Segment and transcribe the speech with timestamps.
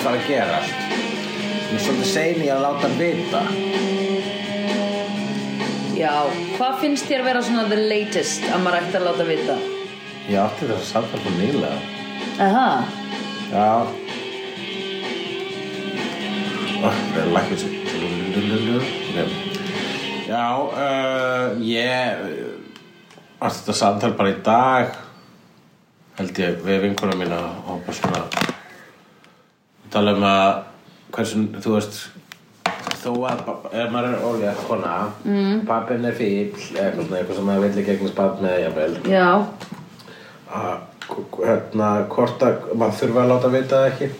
[0.00, 0.74] að að fara að gerast.
[1.60, 3.40] Ég er svolítið seini að láta hann vita.
[6.00, 6.14] Já,
[6.56, 9.56] hvað finnst þér vera svona the latest að maður ætti að láta vita?
[10.30, 11.78] Ég átti þess að samtala på nýlega.
[12.40, 12.70] Aha,
[13.50, 13.70] Já.
[16.80, 17.72] Það er lækið sér.
[20.30, 22.52] Já, uh, ég uh,
[23.42, 24.94] átti þetta samtal bara í dag
[26.20, 28.39] held ég við vinkuna mína og bara svona
[29.90, 30.48] tala um að
[31.14, 32.00] hversu, þú veist
[33.00, 33.40] þó að
[33.72, 35.62] ef maður er ólega kona mm.
[35.68, 38.92] pappin er fíl eitthvað, eitthvað sem maður vill ekki eignast papp með jafnvel.
[39.08, 39.28] Já.
[40.50, 40.86] Að
[41.40, 44.10] hérna, hvort að maður þurfa að láta vita það ekki?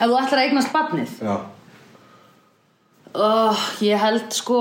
[0.00, 1.16] Ef þú ætlar að eignast barnið?
[1.20, 1.34] Já,
[3.14, 4.60] oh, Ég held sko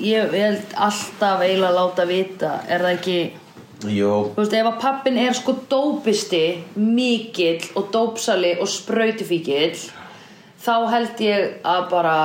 [0.00, 3.18] Ég held alltaf eiginlega að láta vita Er það ekki
[3.88, 4.12] jú.
[4.34, 6.44] Þú veist, ef að pappin er sko dópisti
[6.76, 9.78] Mikill og dópsali og sprautifíkill
[10.60, 12.16] Þá held ég að bara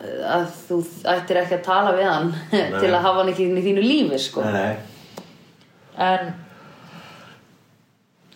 [0.00, 0.78] eh, að þú
[1.12, 2.32] ættir ekki að tala við hann
[2.80, 4.46] til að hafa hann ekki inn í þínu lífi sko.
[4.46, 4.72] nei, nei.
[6.00, 6.32] en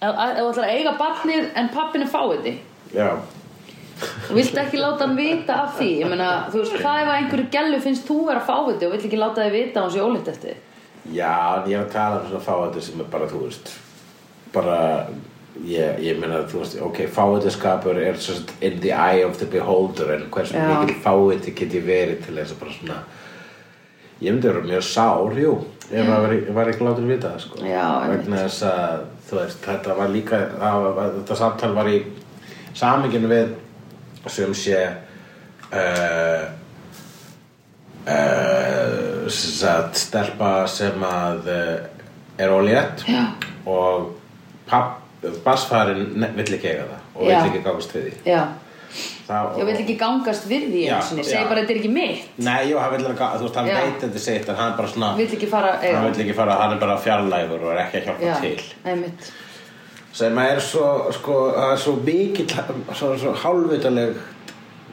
[0.03, 2.55] ef, þú ætlar að eiga barnið en pappin er fáiði
[2.93, 3.11] já,
[3.99, 5.89] Þú vilt ekki láta hann vita af því.
[6.05, 9.07] Ég meina, þú veist, hvað ef að einhverju gælu finnst þú vera fáviti og vill
[9.09, 10.61] ekki láta þið vita hún sé ólitt eftir
[11.13, 13.73] já, ég er að tala um svona fáið sem er bara, þú veist
[14.55, 14.79] bara
[15.67, 19.49] ég, ég meina, þú veist, ok, fáiðiskapur er svo sagt in the eye of the
[19.51, 23.01] beholder en hversu mikið fáiði get ég verið til þess að bara svona
[24.19, 25.57] ég myndi vera mjög sár, jú
[25.89, 27.63] ef maður var, var ekki látið vita það, sko.
[27.65, 31.99] Já, vegna þess að, þú veist, þetta var líka það var, þetta samtal var í
[32.77, 33.55] saminginu við
[34.29, 34.83] sem sé
[35.73, 36.43] uh,
[38.05, 38.78] uh,
[39.31, 41.99] sagt, stelpa sem að uh,
[42.39, 42.55] er
[43.09, 43.25] Já.
[43.67, 44.15] og
[44.69, 45.01] papp,
[45.45, 48.13] bassfærin vill ekki eiga það og vill ekki gangast við því.
[48.31, 48.43] Já,
[49.27, 52.31] það, ég vil ekki gangast við því og segi bara þetta er ekki mitt.
[52.47, 55.11] Nei, jú, hann vill þú veist, hann veit þetta sitt en hann er bara svona
[55.19, 58.11] Vill ekki fara hann vill ekki fara, hann er bara fjarlægur og er ekki að
[58.11, 58.73] hjálpa Já, til.
[58.85, 59.33] einmitt.
[60.19, 62.49] Sem er svo, sko, er svo mikill
[62.95, 64.17] svo, svo hálfvitaleg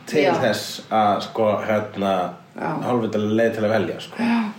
[0.10, 0.34] til Já.
[0.42, 2.16] þess að sko, hérna
[2.56, 2.70] Já.
[2.86, 4.16] hálfvitaleg leið til að velja sko.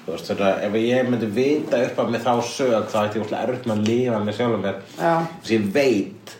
[0.06, 3.24] þú veist, þetta, ef ég myndi vita upp af mig þá sög þá ætti ég
[3.24, 5.14] úrslega erfitt með að lifa með sjálfum mér Já.
[5.40, 6.34] þess ég veit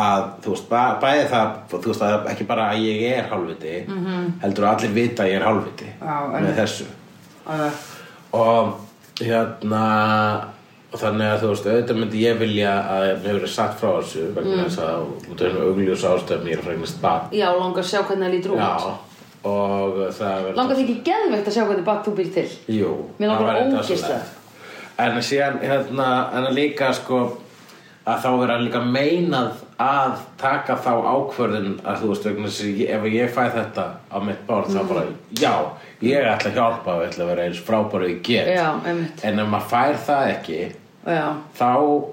[0.00, 3.74] að þú veist, bæ, bæði það þú veist, að ekki bara að ég er hálfviti
[3.88, 4.30] -hmm.
[4.44, 5.88] heldur að allir vita að ég er hálfviti.
[6.00, 6.84] Já, með þessu
[7.50, 7.70] uh,
[8.32, 8.74] og
[9.20, 9.84] hérna
[10.92, 13.90] og þannig að þú veist, auðvitað myndi ég vilja að mér hefur verið sagt frá
[14.00, 14.64] þessu vegna Mm.
[14.64, 17.90] þess að út af hennu augljós ástöðum ég er að fregnast bad Já, langar að
[17.90, 18.98] sjá hvernig það lítur út já, og
[19.44, 24.18] Langar þig ekki geðveikt að sjá hvernig bak þú býr til jú, það væri ógeðslega.
[24.18, 24.36] dásamlegt.
[24.98, 27.20] en síðan hérna, en líka sko
[28.10, 29.50] að þá er að líka meinað
[29.80, 32.50] að taka þá ákvörðin að þú veist, vegna
[32.96, 34.76] ef ég fæ þetta á mitt borð Mm.
[34.76, 35.04] þá bara,
[35.40, 35.54] já,
[36.02, 38.68] ég ætla að hjálpa ég ætla að vera eins frábæru ég get Já,
[39.24, 40.60] en ef maður fær það ekki
[41.06, 41.70] Já, þá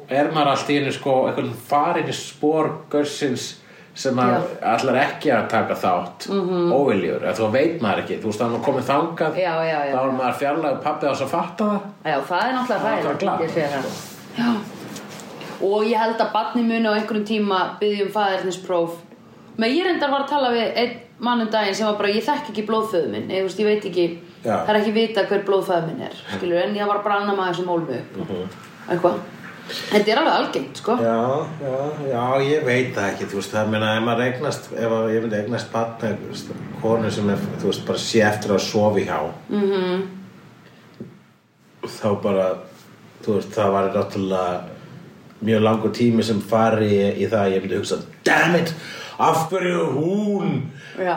[0.10, 3.58] er maður allt í einu sko einhvern farin í spór görsins
[3.98, 6.74] sem að allar ekki að taka þátt mm -hmm.
[6.74, 9.40] óviljur, þú veit maður ekki þú veist að maður komið þangað.
[9.42, 9.94] Já, já, já.
[9.96, 13.90] þá er maður fjarlægur pappi á þess að fatta það Já, það er náttúrulega það.
[14.38, 14.50] Já.
[15.62, 18.92] Og ég held að barni muni á einhverjum tíma byggja um fæðirnispróf.
[19.58, 22.26] Men ég reyndar var að tala við einn mann um daginn sem var bara, ég
[22.26, 23.32] þekk ekki blóðföðu minn.
[23.34, 24.54] Ég, veist, ég veit ekki, Já.
[24.68, 26.20] það er ekki vita hver blóðföðu minn er.
[26.36, 28.20] Skilur, en ég var bara annar maður sem ól mig upp.
[28.22, 28.44] Mhm.
[28.88, 29.18] Eitthvað.
[29.68, 30.94] Þetta er alveg algengt, sko.
[31.04, 31.18] já,
[31.62, 31.78] já,
[32.12, 35.36] já, ég veit það ekki þú veist, það meina, ef maður eignast ef ég myndi
[35.42, 36.12] eignast batna
[36.82, 39.20] konu sem er, þú veist, bara sé eftir að sofi hjá
[39.50, 39.74] mm Mhm.
[39.74, 40.02] -hmm.
[41.88, 42.48] þá bara
[43.26, 44.62] þú veist, það var náttúrulega
[45.42, 46.90] mjög langur tími sem fari
[47.22, 48.74] í, það að ég myndi hugsa damn it,
[49.20, 50.62] af hverju hún
[50.98, 51.14] Já.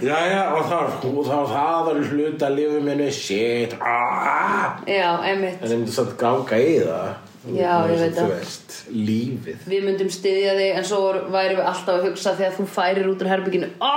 [0.00, 5.58] Já, já, og þá þá það var hluta lífið minni shit, aaaah Já, einmitt.
[5.62, 7.08] en ég myndi samt ganga í það
[7.54, 8.32] Já, ég veit það.
[8.34, 10.98] veist, lífið Við myndum styðja þig en svo
[11.32, 13.92] væri við alltaf að hugsa þegar þú færir út úr herbygginu Ó,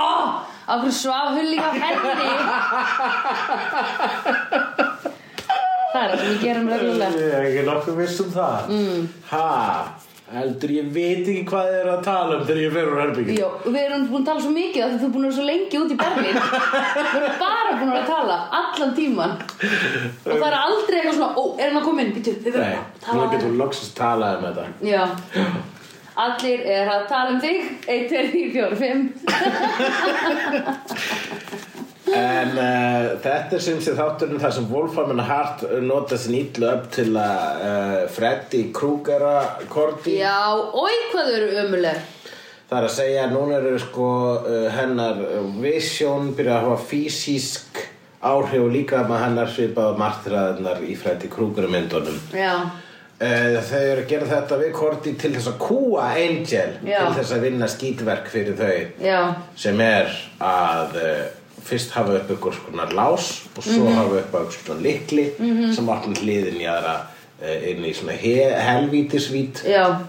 [0.66, 2.30] af hverju svaf hulli á henni
[5.92, 9.02] Það er það sem við gerum reglulega Ég er nokkuð viss um það mm.
[9.32, 9.46] Ha,
[10.32, 13.40] heldur ég veit ekki hvað þið er að tala um þegar ég fer úr herbyggin
[13.40, 15.46] Jó, við erum búin að tala svo mikið því þú er búin að vera svo
[15.48, 16.36] lengi út í Berlín Við
[17.20, 21.38] erum bara búin að að tala allan tíman Og það er aldrei eitthvað svona, ó,
[21.58, 23.92] er hann að koma inn, býtu, við Nei, verðum að nú tala getum við loksins
[23.98, 24.64] talað um þetta.
[24.86, 25.02] Já.
[26.22, 27.60] Allir er að tala um þig.
[27.88, 28.92] 1, 2, 3, 4, 5
[32.16, 36.68] En uh, þetta er sem sé þátturinn þar sem Wolfram and Hart nota sin ítlu
[36.68, 39.36] upp til að uh, Freddy Krugera
[39.72, 42.02] Korti Já, oi hvað eru ömuleg
[42.68, 45.18] Það er að segja að núna eru sko uh, hennar
[45.60, 47.82] vision byrja að hafa fysísk
[48.22, 52.18] áhrif og líka með hennar svipað martraðnar í Freddy Krueger myndunum.
[52.36, 52.54] Já,
[53.22, 56.96] Uh, þau eru að gera þetta við Korti til þess að kúa Angel Já.
[57.04, 58.80] til þess að vinna skítverk fyrir þau.
[58.98, 59.18] Já,
[59.62, 61.20] sem er að uh,
[61.64, 63.96] fyrst hafa upp ykkur skonar lás og svo Mhm.
[63.98, 65.26] hafa upp ykkur skonar likli
[65.74, 66.94] sem opna hliðin í aðra
[67.42, 68.36] uh, inn í svona he
[68.66, 69.62] helvítisvít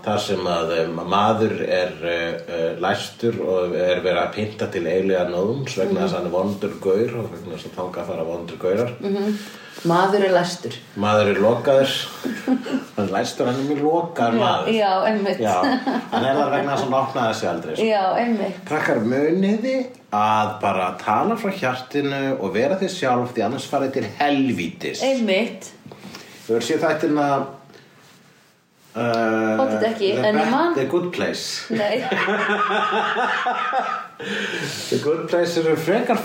[0.05, 5.25] þar sem að um, maður er uh, læstur og er verið að pynta til eiginlega
[5.29, 8.23] nóðums vegna þess að hann er vondur gaur og vegna þess að þanga að fara
[8.31, 8.91] vondur gaurar
[9.89, 10.75] maður er læstur.
[11.01, 11.93] Maður er lokaður.
[12.45, 14.69] Hann er læstur, hann er mjög lokaður maður.
[14.77, 15.39] Já, einmitt.
[15.43, 15.55] Já,
[16.13, 17.87] hann er þar vegna að hann opnaði sig aldrei sko.
[17.89, 18.61] Já, einmitt.
[18.69, 19.75] Krakkar muniði
[20.13, 25.01] að bara tala frá hjartinu og vera þið sjálf því annars farið til helvítis?
[25.03, 25.71] Einmitt.
[26.43, 27.27] Þú verður séð þættina
[28.93, 31.73] uh, Pottet ekki, en ég man- the Good Place.
[31.73, 31.95] Nei,
[34.89, 36.19] The Good Place eru frekar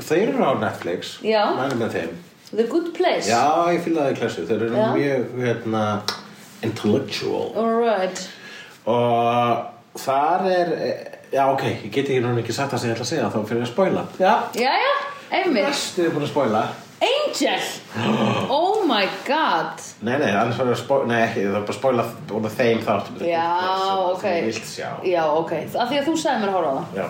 [0.00, 1.42] þeir eru á Netflix Já.
[1.56, 2.12] mælum með þeim
[2.50, 3.28] The Good Place.
[3.30, 3.44] Já,
[3.74, 4.88] ég fíla það í klassu þeir eru Já.
[4.96, 5.84] mjög hérna,
[6.66, 7.52] intellectual.
[7.56, 8.24] Alright.
[8.90, 10.72] Og þar er
[11.30, 13.40] já ok, ég get ekki núna ekki sagt það sem ég ætla að segja þá
[13.50, 14.04] fyrir að spoila.
[14.18, 14.94] Já, Jæja,
[15.30, 15.68] einmitt.
[15.68, 16.64] Næstu er búin að spoila
[17.00, 17.60] Angel!
[18.52, 19.80] Oh my god.
[20.04, 22.48] Nei, nei, annars var ég að spoila nei, ekki, það er bara að spoila búin
[22.48, 23.22] að þeim þáttum.
[23.24, 23.46] Já,
[24.10, 24.24] ok.
[24.26, 24.88] þú vilt sjá.
[25.08, 25.52] Já, ok.
[25.70, 26.98] Af því að þú sagði mér að horfa á það.
[27.00, 27.06] Já.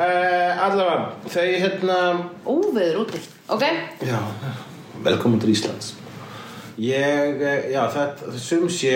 [0.00, 1.98] Uh, allavega, þau hérna
[2.48, 3.20] Óveður úti.
[3.52, 3.66] Ok?
[4.08, 4.18] Já,
[5.04, 5.92] velkomin til Íslands.
[6.80, 8.94] Ég, eh, já, þetta sum sé,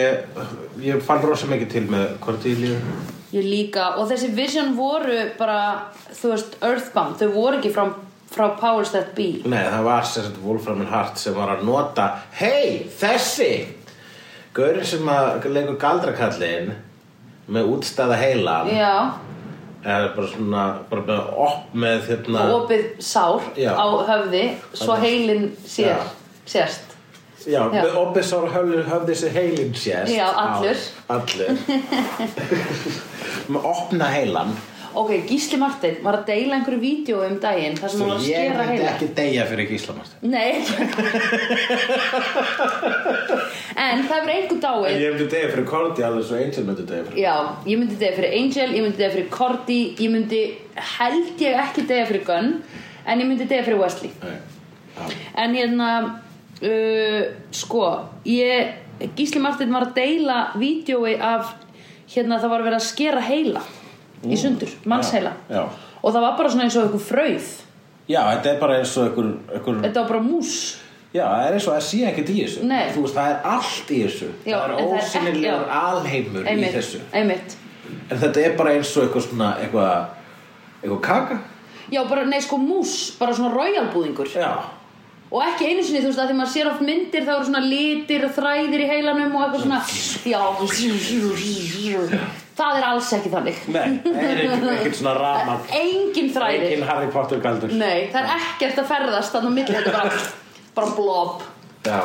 [0.80, 2.80] ég fann rosa mikið til með Cordelia.
[3.34, 3.90] Ég líka.
[3.98, 7.18] Og þessi vision voru bara Þú veist, Earthbound.
[7.20, 7.88] Þau voru ekki frá,
[8.34, 11.62] frá Powers That Be Nei, það var sér þetta Wolfram and Hart sem var að
[11.68, 12.08] nota
[12.40, 13.50] Hei, þessi
[14.54, 16.74] Gaurinn sem að leikur galdrakallinn
[17.54, 18.94] með útstæða heilan Já
[19.84, 23.74] er bara svona bara með upp með hérna opið sár Já.
[23.76, 26.00] á höfði Svo heilin sér.
[26.48, 26.94] Sérst
[27.44, 27.82] Já, Já.
[27.84, 30.80] með opið sára höfði, höfði þessi heilin sést Já, allur.
[31.04, 31.50] Á- Allur
[33.52, 34.54] Með opna heilan
[34.94, 38.28] Ok, Gísli Martin var að deila einhverju vídeo um daginn þar sem hann var að
[38.28, 38.90] Ég skera myndi heila.
[38.94, 40.52] ekki deyja fyrir gíslamartin Nei.
[43.84, 44.94] En það er einhver dáið.
[45.02, 47.34] Ég myndi deyja fyrir Cordy alveg svo Angel myndi deyja fyrir Já,
[47.66, 50.42] ég myndi degja fyrir Angel, ég myndi degja fyrir Cordy Ég myndi,
[50.94, 52.50] held ég ekki degja fyrir Gunn
[53.04, 54.12] En ég myndi degja fyrir Wesley.
[54.22, 54.38] Nei.
[54.94, 55.04] Já.
[55.42, 55.90] En hérna
[56.62, 57.22] uh,
[57.54, 57.84] Sko
[58.30, 58.74] ég,
[59.18, 61.54] Gísli Martin var að deila Vídeói af
[62.14, 63.62] Hérna það var verið að skera heila
[64.24, 65.34] Í sundur, mannsheila.
[65.50, 65.64] Já, já.
[66.04, 67.50] Og það var bara svona eins og einhver frauð.
[68.08, 70.54] Já, þetta er bara eins og einhver, einhver Þetta var bara mús.
[71.14, 72.68] Já, það er eins og að sé ekkert í þessu.
[72.68, 74.30] Veist, það er allt í þessu.
[74.44, 77.00] Já, Það er ósynilegur alheimur í þessu.
[77.12, 77.56] einmitt.
[78.10, 80.06] En þetta er bara eins og eitthvað svona eitthvað,
[80.82, 81.38] eitthvað kaka.
[81.92, 84.52] Já, bara, nei, sko mús, bara svona royalbúðingur Já,
[85.34, 87.62] Og ekki einu sinni, þú veist, að því maður sér oft myndir þá eru svona
[87.64, 89.80] litir og þræðir í heilanum og eitthvað svona.
[90.30, 90.40] Já
[92.54, 93.56] Það er alls ekki þannig.
[93.74, 94.42] Nei, það er
[94.76, 96.66] ekkert, svona rama Engin þræðir.
[96.68, 97.72] Engin Harry Potter galdur.
[97.74, 100.22] Nei, það er ekkert að ferðast þannig á milli þetta er bara,
[100.76, 101.42] bara blob.
[101.88, 101.98] Já,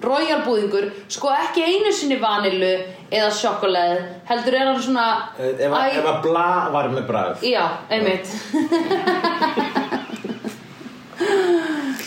[0.00, 2.70] Royalbúðingur, sko ekki einu sinni vanilu
[3.12, 3.98] eða sjokkoleð
[4.30, 5.04] heldur er hann svona
[5.36, 7.42] Eh, ef, að- að bla var með bragð.
[7.44, 8.32] Já, einmitt.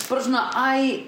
[0.09, 1.03] Bara svona æ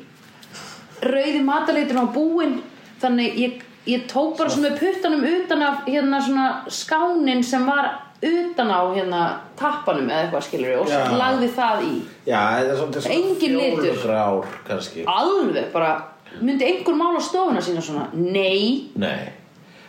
[1.05, 2.60] rauði mataleitur á búinn
[3.01, 7.92] þannig ég, ég tók bara svona með puttanum utan af hérna svona skánin sem var
[8.25, 9.22] utan á hérna
[9.60, 11.00] tappanum eða eitthvað skilur og Já.
[11.20, 11.96] lagði það í.
[12.25, 13.98] Já, það er svona, litur.
[14.01, 15.08] Fjólugrár kannski.
[15.08, 15.96] Alveg bara
[16.42, 18.08] myndi einhver mála stofuna sína svona?
[18.13, 19.34] Nei, Nei.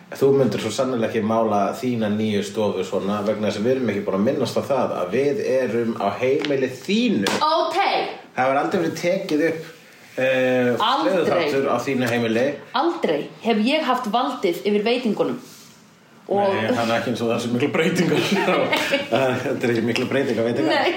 [0.06, 3.88] Þú myndir svo sannlega ekki mála þína nýju stofu svona vegna þess að við erum
[3.90, 7.32] ekki bara að minnast á það að við erum á heimili þínu.
[7.42, 7.78] Ok
[8.36, 9.72] Það hefur aldrei verið tekið upp
[10.16, 12.46] uh, Aldrei.
[12.72, 15.38] aldrei hef ég haft valdið yfir veitingunum.
[16.26, 18.18] Og Nei, það er ekki eins og það er miklu breytingar.
[19.44, 20.90] Þetta er ekki miklu breytingar, veit ekki Nei.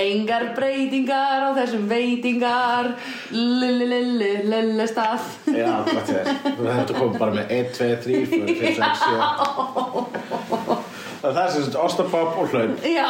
[0.00, 2.92] Engar breytingar á þessum veitingar.
[3.32, 6.30] Lillililli stað Já, gott þér.
[6.44, 10.80] Þú hefði komið bara með 1, 2, 3, 4, 5, 6, 7
[11.20, 12.74] Það er sem sagt ostapop og hlaup.
[12.84, 13.08] Já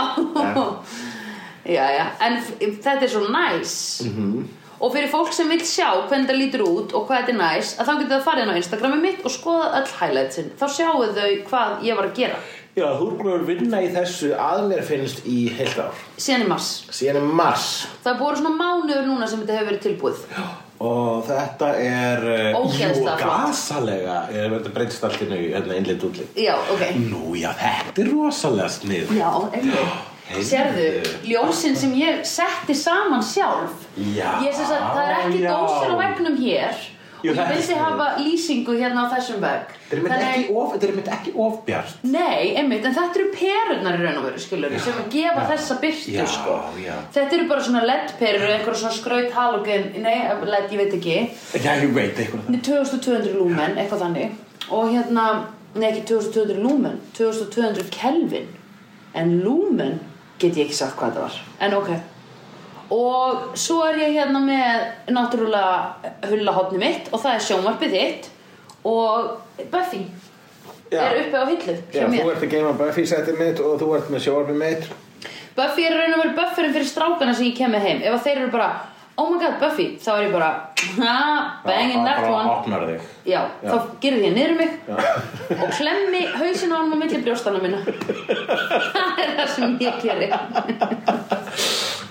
[1.70, 2.40] Já, já, en
[2.82, 3.74] þetta er svo næs.
[4.80, 7.72] Og fyrir fólk sem vil sjá hvernig það lítur út og hvað þetta er næs
[7.76, 11.02] að þá getur það farið inn á Instagrami mitt og skoða öll highlightsin þá sjáu
[11.18, 12.38] þau hvað ég var að gera.
[12.78, 16.00] Já, þú er búin að vinna í þessu að mér finnst í heilt ár.
[16.16, 16.70] Síðan í mars.
[16.96, 17.66] Síðan er mars.
[18.06, 20.24] Það er búið svona mánuður núna sem þetta hefur verið tilbúið.
[20.80, 23.20] Og þetta er eh, Ógeðslega Jú, flott.
[23.26, 26.30] gasalega verið breytist allt inn í hérna, innlit útlit.
[26.40, 26.86] Já, ok.
[27.10, 29.84] Nú, já, þetta er rosalega snið Já, Heyrðu.
[30.30, 30.86] Sérðu,
[31.26, 35.50] ljósin sem ég setti saman sjálf Já, Ég sem sagt, það er ekki já.
[35.50, 36.74] dósir á veggnum hér
[37.20, 39.72] Jú, Og ég vildi hafa lýsingu hérna á þessum vegg.
[39.90, 44.40] Þetta er mynd ekki, ofbjart Nei, einmitt, en þetta eru perurnar í raun og veru,
[44.40, 46.54] skilur sem að gefa þessa byrtu, Já, sko.
[46.80, 46.94] já.
[47.12, 50.16] Þetta eru bara svona LED-perur eða einhverja svona skraut halogen Nei,
[50.48, 51.18] LED, ég veit ekki.
[51.60, 52.48] Já, ég veit eitthvað.
[52.48, 54.38] Nei, 2200 lúmen, eitthvað þannig.
[54.70, 55.26] Og hérna,
[55.76, 58.48] nei ekki 2200 lúmen 2200 kelvin.
[59.12, 59.98] En lúmen
[60.40, 61.38] get ég ekki sagt hvað þetta var.
[61.66, 61.92] En ok.
[62.90, 68.26] Og svo er ég hérna með Náttúrulega hullahotni mitt Og það er sjónvarpið þitt
[68.90, 69.28] Og
[69.70, 70.00] Buffy
[70.90, 71.04] Já.
[71.04, 74.08] Er uppi á hillu Já, þú ert að geima Buffy setið mitt og þú ert
[74.10, 74.88] með sjóarfið mitt.
[75.54, 78.00] Buffy er raun og veru bufferinn fyrir strákana sem ég kem með heim.
[78.02, 78.68] Ef að þeir eru bara
[79.20, 79.86] Oh my god, Buffy.
[80.00, 80.50] Þá er ég bara
[80.96, 82.94] Ha, banging that bara one.
[83.28, 83.68] Já, Já.
[83.68, 84.70] þá gerði ég niður mig
[85.60, 87.82] og klemmi hausinn á hann á milli brjóstana minna.
[88.94, 90.30] Það er það sem ég geri.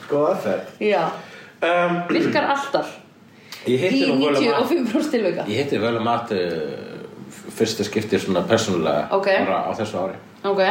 [0.09, 0.53] Góða
[0.85, 1.01] Já,
[1.65, 2.93] um, virkar alltaf.
[3.65, 4.69] Ég í hitti nú völu mat.
[4.69, 5.45] 95% tilvika.
[5.49, 6.39] Ég hitti völu mat uh,
[7.57, 9.31] fyrsta skipti svona persónulega Ok.
[9.47, 10.19] bara á þessu ári.
[10.45, 10.61] Ok,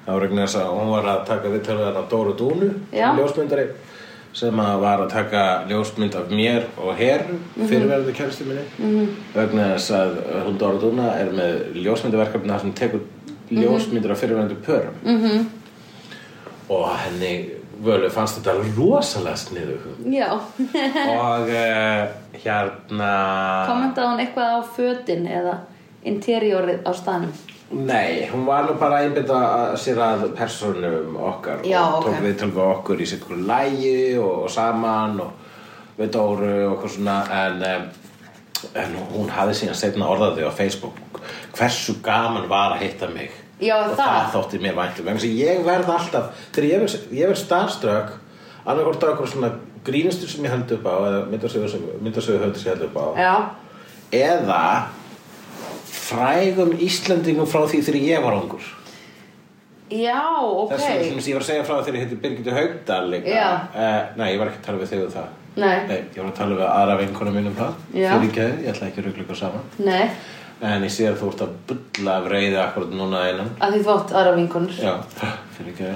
[0.00, 3.66] Það var regna þess að hún var að taka viðtöluðan af Dóru Dúnu ljósmyndari
[4.32, 7.24] sem að var að taka ljósmynd af mér og hér
[7.56, 7.66] Mhm.
[7.68, 9.06] fyrirverðu kæristu minni -hmm.
[9.34, 13.00] vegna þess að hún Dóra Dúna er með ljósmyndaverkefni þar sem tekur
[13.50, 13.62] Mhm.
[13.62, 15.44] ljósmyndir af fyrirverðu pörum -hmm.
[16.68, 17.50] og henni
[17.84, 22.08] völu fannst þetta rosalega sniðu já og uh,
[22.44, 23.12] hérna
[23.66, 25.54] Kommentaði hún eitthvað á fötin eða
[26.04, 27.32] interiorið á staðnum
[27.70, 29.40] Nei, hún var nú bara að einbytta
[29.78, 32.24] sér að persónum okkar Já, og tók ok.
[32.24, 37.16] við til okkur í hverju lægi og, og saman og við Dóru og eitthvað svona
[37.36, 37.62] en,
[38.74, 40.98] en hún hafði síðan setna orðaði á Facebook
[41.54, 44.02] hversu gaman var að hitta mig Já, og það.
[44.02, 48.14] það þótti mér væntum ég verð alltaf þegar ég verð, verð starstruck
[48.64, 49.52] annað hvort á eitthvað svona
[49.86, 51.20] grínistur sem ég held upp á eða
[52.42, 53.34] höfður sem ég held upp á Já,
[54.10, 54.64] eða
[56.10, 58.68] frægum Íslendingum frá því þegar ég var ungur.
[59.90, 60.76] Já, ok.
[60.76, 63.46] Þessum sem ég var að segja frá þegar ég heiti Birgitta Haugdal Já.
[63.74, 65.30] Eh, nei, ég var ekki að tala við þig um það.
[65.60, 65.72] Nei.
[65.90, 67.80] ég var að tala við aðra vinkona mín um það.
[67.96, 69.66] Fyrir ekki, ég ætla ekki að rugla ykkur saman.
[69.82, 70.04] Nei,
[70.70, 73.82] en ég sé að þú ert að bulla af reyði akkurat núna einan að því
[73.88, 74.78] þótt aðra vinkonur.
[74.78, 74.94] Já,
[75.56, 75.92] fyrir ekki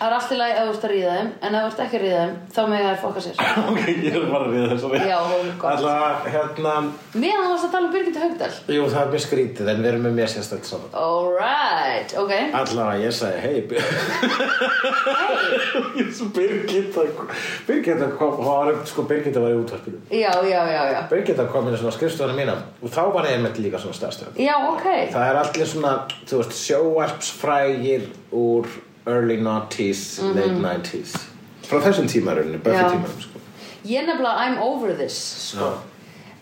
[0.00, 1.80] Það er allt í lagi að þú ert að ríða þeim En ef þú ert
[1.84, 3.34] ekki að ríða þeim, þá mega þær fokka sér.
[3.70, 5.70] Ok, ég er bara að reyða þessari Já, það er gott.
[5.70, 6.72] Alla, hérna,
[7.20, 9.88] Meðan þú varst að tala um Birgitta Haugdal jú, það er mjög skrítið en við
[9.90, 10.90] erum með mér sérstætt saman.
[11.04, 12.32] Alright, ok.
[12.60, 13.56] Alla, ég sagði, hei
[16.16, 17.00] svo Birgitta
[17.68, 19.98] Birgitta kom, hún var, sko Birgitta var í útvarpinu.
[20.08, 21.00] Já, já, já, já.
[21.12, 23.78] Birgitta kom inn í svona skrifstofana mína og þá var ég með líka
[29.04, 30.00] þú early 90s,
[30.34, 31.14] late 90s
[31.70, 33.40] Frá þessum tímarunni, Buffy tímarum sko.
[33.86, 35.70] Ég nefnilega, I'm over this Já.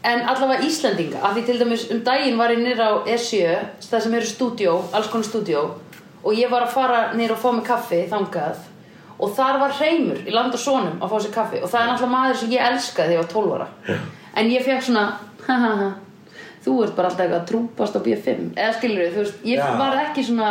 [0.08, 3.58] En allavega Íslendinga Af því til dæmis um daginn var ég nýr á E7
[3.90, 5.62] Það sem eru stúdíó, alls konar stúdíó
[6.24, 8.58] Og ég var að fara nýr og fá mig kaffi Þangað.
[9.18, 11.60] Og þar var hreimur í land og sonum að fá sér kaffi.
[11.62, 13.96] Og það er náttúrulega maður sem ég elskaði þegar ég var 12 ára.
[14.38, 15.04] En ég fekk svona
[15.46, 15.88] ha, ha, ha,
[16.64, 19.62] Þú ert bara alltaf eitthvað að trúpast á B5 Eða skilur við, þú veist Ég
[19.62, 19.70] Já.
[19.78, 20.50] var ekki svona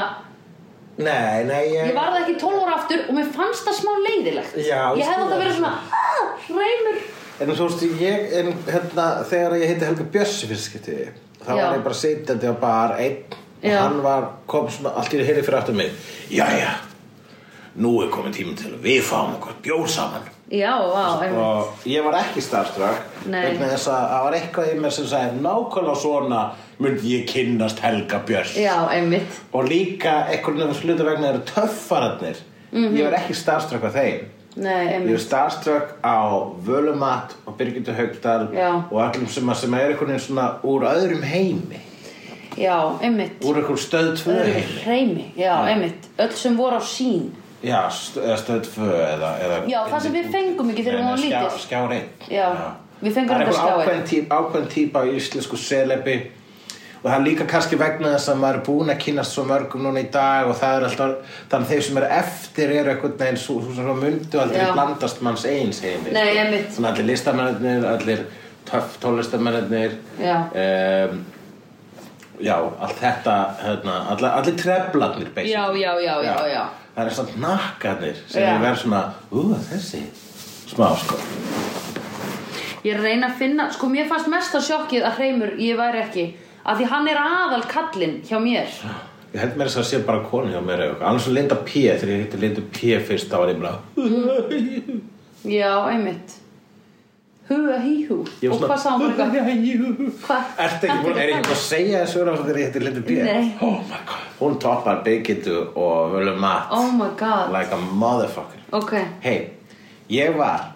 [0.98, 3.92] Nei, nei, ég, Ég var það ekki 12 ára aftur og mér fannst það smá
[4.01, 5.58] leiðilegt Já, ég hefði að vera það.
[5.60, 7.01] svona ah, Hreimur
[7.38, 10.96] En þú veist, ég, en, hérna, þegar ég heiti Helga Bjössi fyrst skipti
[11.44, 11.60] þá Já.
[11.60, 13.77] var ég bara sitjandi á bar einn og Já.
[13.84, 15.94] hann var, kom svona allt í heyri fyrir aftur mig
[16.34, 16.74] Jæja,
[17.77, 20.77] nú er komin tíminn til að við fáum okkur bjór saman Já,
[21.20, 23.42] einmitt og ég var ekki starstruck Nei.
[23.44, 26.44] vegna þess að það var eitthvað í mér sem sagði nákvæmlega svona
[26.80, 28.20] myndi ég kynnast Helga
[28.56, 29.42] Já, einmitt.
[29.51, 32.39] Og líka einhvern veginn sluta vegna eru töffararnir
[32.72, 34.24] ég var ekki starstruck af þeim.
[34.58, 35.20] Nei, Ég einmitt.
[35.22, 36.16] starstruck á
[36.66, 38.72] Völumat og Birgitta Haugdal Já.
[38.92, 41.82] og allum sem, sem er veginn svona úr öðrum heimi.
[42.58, 43.44] Já, einmitt.
[43.44, 44.63] Úr einhver stöð tvö heimi.
[44.86, 46.08] Hreimi, já, einmitt.
[46.18, 47.30] Öll sem voru á sín
[47.64, 51.44] Já, stöð tvö eða, eða Já, það sem við fengum ekki þegar við vorum Skjá-
[51.44, 51.62] lítil.
[51.66, 52.50] Skjár einn Já,
[53.02, 54.10] við fengum Það er þetta einhver skjá ákveðin einn.
[54.12, 56.18] típ, ákveðin típa í íslensku selebi
[56.98, 59.84] og það er líka kannski vegna þess að maður er búinn að kynast svo mörgum
[59.86, 63.18] núna í dag og það er alltaf þannig að þeir sem eru eftir eru einhvern
[63.20, 64.72] veginn svo, svo, svo myndu aldrei Já.
[64.74, 66.72] blandast manns eins heimi Nei, einmitt.
[66.74, 68.24] Þannig að allir listamennir, allir
[68.66, 70.38] töff tólistamennir Já.
[70.54, 71.22] um,
[72.42, 75.54] já, allt þetta hérna, allir, allir treflarnir basically.
[75.54, 76.66] Já, já, já, já, já.
[76.98, 80.00] Það er svona nakkarnir sem er verið svona, ú, þessi
[80.72, 81.20] smá, sko.
[82.86, 86.01] Ég er reyna að finna, sko mér fannst mest að sjokkið að hreimur ég væri
[86.01, 86.25] ekki
[86.68, 88.74] að því hann er aðal kallinn hjá mér.
[89.36, 92.13] Ég held mér þess að sé bara konu hjá mér annars svo Linda P, þegar
[92.16, 93.77] ég hitti Linda P fyrst þá var ég bara
[95.48, 96.34] Já, einmitt
[97.48, 99.36] Huga híhú Ég Og hvað sá hann eitthvað?
[101.22, 102.60] er ég ekki búin að segja þessu þegar
[103.38, 103.51] ég.
[103.63, 104.25] Oh my god.
[104.39, 108.60] Hún toppar Birgittu og Völu Matt Oh my god like a motherfucker.
[108.75, 109.38] Ok, Hei,
[110.12, 110.74] ég var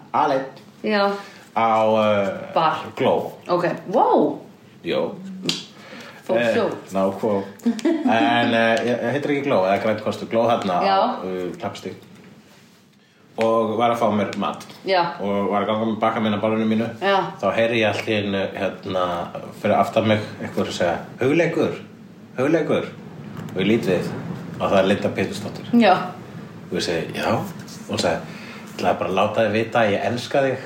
[0.83, 1.11] já,
[1.55, 2.85] á uh, Bar.
[2.95, 3.33] Glow.
[3.47, 4.39] ok Wow,
[4.83, 5.11] Jó.
[6.31, 6.55] Eh,
[6.95, 7.43] Ná, hvað?
[8.07, 10.95] En uh, ég heitir ekki Glow, eða grænt kostu Glow hérna Já.
[10.95, 11.99] á uh, klappstík.
[13.39, 14.65] Og var að fá mér mat.
[14.85, 16.88] Já, Og var að ganga með baka minna bálunum mínu.
[17.00, 17.15] Já.
[17.39, 19.05] Þá heyri ég einu hérna
[19.61, 21.77] fyrir aftan mig eitthvað að segja Hugleikur,
[22.38, 22.89] hugleikur.
[23.53, 24.11] Og ég lít við
[24.59, 25.71] og það er Linda Pétursdóttir.
[25.73, 25.93] já
[26.72, 27.31] Og ég segi, já.
[27.31, 30.57] Og hún segi, ég ætlaði bara að láta þig vita að ég elska þig.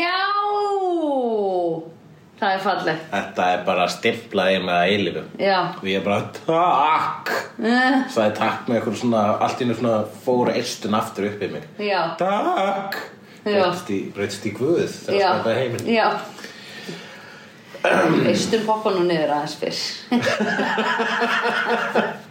[0.00, 0.34] Já
[2.44, 5.22] Það er fallegt Þetta er bara stimplað í mig að eilífu.
[5.40, 7.30] Já Og ég bara, takk.
[7.64, 11.48] Eh, Sæði takk með eitthvað svona, allt í einu svona fóru eistun aftur upp í
[11.54, 11.64] mig.
[11.80, 12.98] Já Takk.
[13.44, 13.60] Já.
[14.16, 15.86] Breytist í, Guð það skapaði heiminn.
[15.92, 16.08] já
[18.30, 19.80] Eistur poppa nú niður aðeins fyrr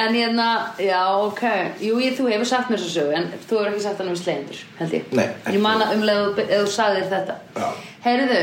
[0.00, 0.48] En hérna,
[0.80, 1.42] já, ok.
[1.84, 4.16] Jú, ég, þú hefur sagt mér svo sögu En þú hefur ekki sagt hann um
[4.16, 5.10] slegjendur, held ég.
[5.12, 5.54] Nei, ekki.
[5.58, 7.34] Ég man að umlega ef þú sagðir þetta.
[7.60, 7.68] Já.
[8.06, 8.42] Heyrðu,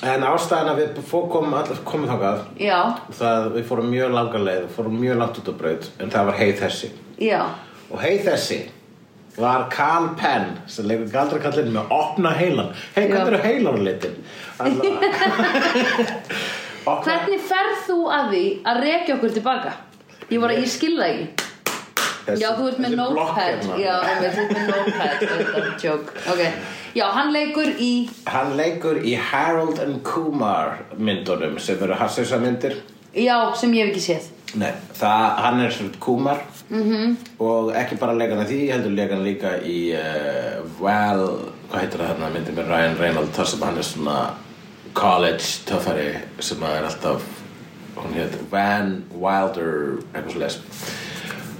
[0.00, 2.78] En ástæðan að við fó- komum allir komum þangað já,
[3.18, 6.38] það við fórum mjög langa leið fórum mjög langt út á braut en það var
[6.38, 6.88] heið þessi
[7.20, 7.40] já.
[7.92, 8.58] Og heið þessi
[9.36, 12.72] var Carl Penn sem leikur galdrakallinn með opna heilan.
[12.96, 14.16] Hei, hvað eru heilan litin?
[16.88, 19.74] opna Hvernig ferð þú að því að rekja okkur tilbaka?
[20.30, 21.28] Ég var að, ég skilða ekki
[22.26, 23.78] þessi, Já, þú ert með notepad hérna.
[23.80, 26.42] Já, þú ert með notepad Þetta er joke Ok,
[26.94, 27.90] já, hann leikur í
[28.30, 32.76] hann leikur í Harold and Kumar myndunum sem eru hassausa myndir
[33.16, 34.28] Já, sem ég hef ekki séð
[34.60, 36.82] Nei, það, hann er svona Kumar Mhm.
[36.90, 37.14] -hmm.
[37.42, 41.80] og ekki bara leika hann í því, heldur leika hann líka í uh, Well, hvað
[41.80, 44.30] heitir það hérna myndin með Ryan Reynolds þar sem hann er svona
[44.94, 47.22] college töffari sem er alltaf
[47.96, 50.58] hún heit Van Wilder eitthvað svo les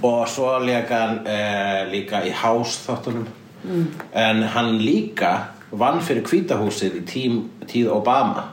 [0.01, 3.27] og svo leika hann uh, líka í House þáttunum.
[3.61, 3.83] Mm.
[4.17, 5.31] en hann líka
[5.77, 7.35] vann fyrir kvítahúsið í tím,
[7.69, 8.47] tíð Obama.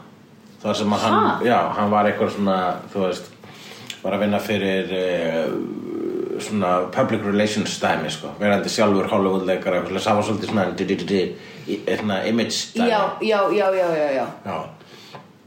[0.61, 1.39] Þar sem að hann, Ha?
[1.47, 2.59] já, hann var eitthvað svona,
[2.93, 3.31] þú veist
[4.03, 5.55] var að vinna fyrir uh,
[6.45, 10.67] svona public relations dæmi sko, verandi sjálfur Hollywood leikar eitthvað, svolítið svona
[11.97, 12.91] svona image dæmi.
[12.91, 14.11] Já, já, já, já, já,
[14.45, 14.61] já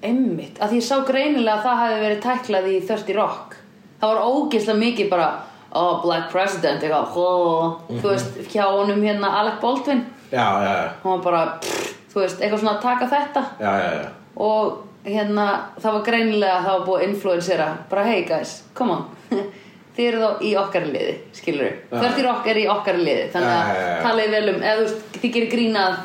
[0.01, 0.09] já.
[0.09, 3.57] Einmitt, að ég sá greinilega að það hefði verið tæklað í 30 Rock
[4.01, 5.31] Það var ógeðslega mikið bara
[5.71, 10.89] Oh, Black President, eitthvað oh, Þú veist, hjá honum hérna Alec Baldwin já, já, já,
[11.03, 14.09] Hann var bara, pff, þú veist, eitthvað svona að taka þetta já, já, já.
[14.35, 15.47] og hérna
[15.79, 19.07] það var greinilega að það var búið að influensera bara hey guys, come on
[19.95, 21.97] þið eru þá í okkar liði, skilur við Já.
[22.03, 24.01] Þörtir okk er í okkar liði þannig að já, já, já.
[24.05, 25.97] talið vel um eða þú veist, þið gerir grínað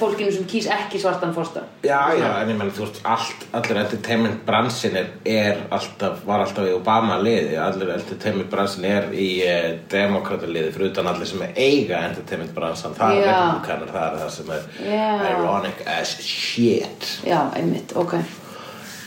[0.00, 3.80] fólkinu sem kýs ekki svartan fórstan Já, já, en ég menn, þú veist, allt, allir
[3.84, 9.30] entertainment bransin er, er alltaf, var alltaf í Obama liði, allir entertainment bransin er í
[9.46, 14.22] uh, demokrata liði, fyrir utan allir sem eiga entertainment bransan, það er republikanar, það er
[14.22, 15.08] það sem er Já.
[15.32, 17.10] ironic as shit.
[17.26, 18.18] já, einmitt, ok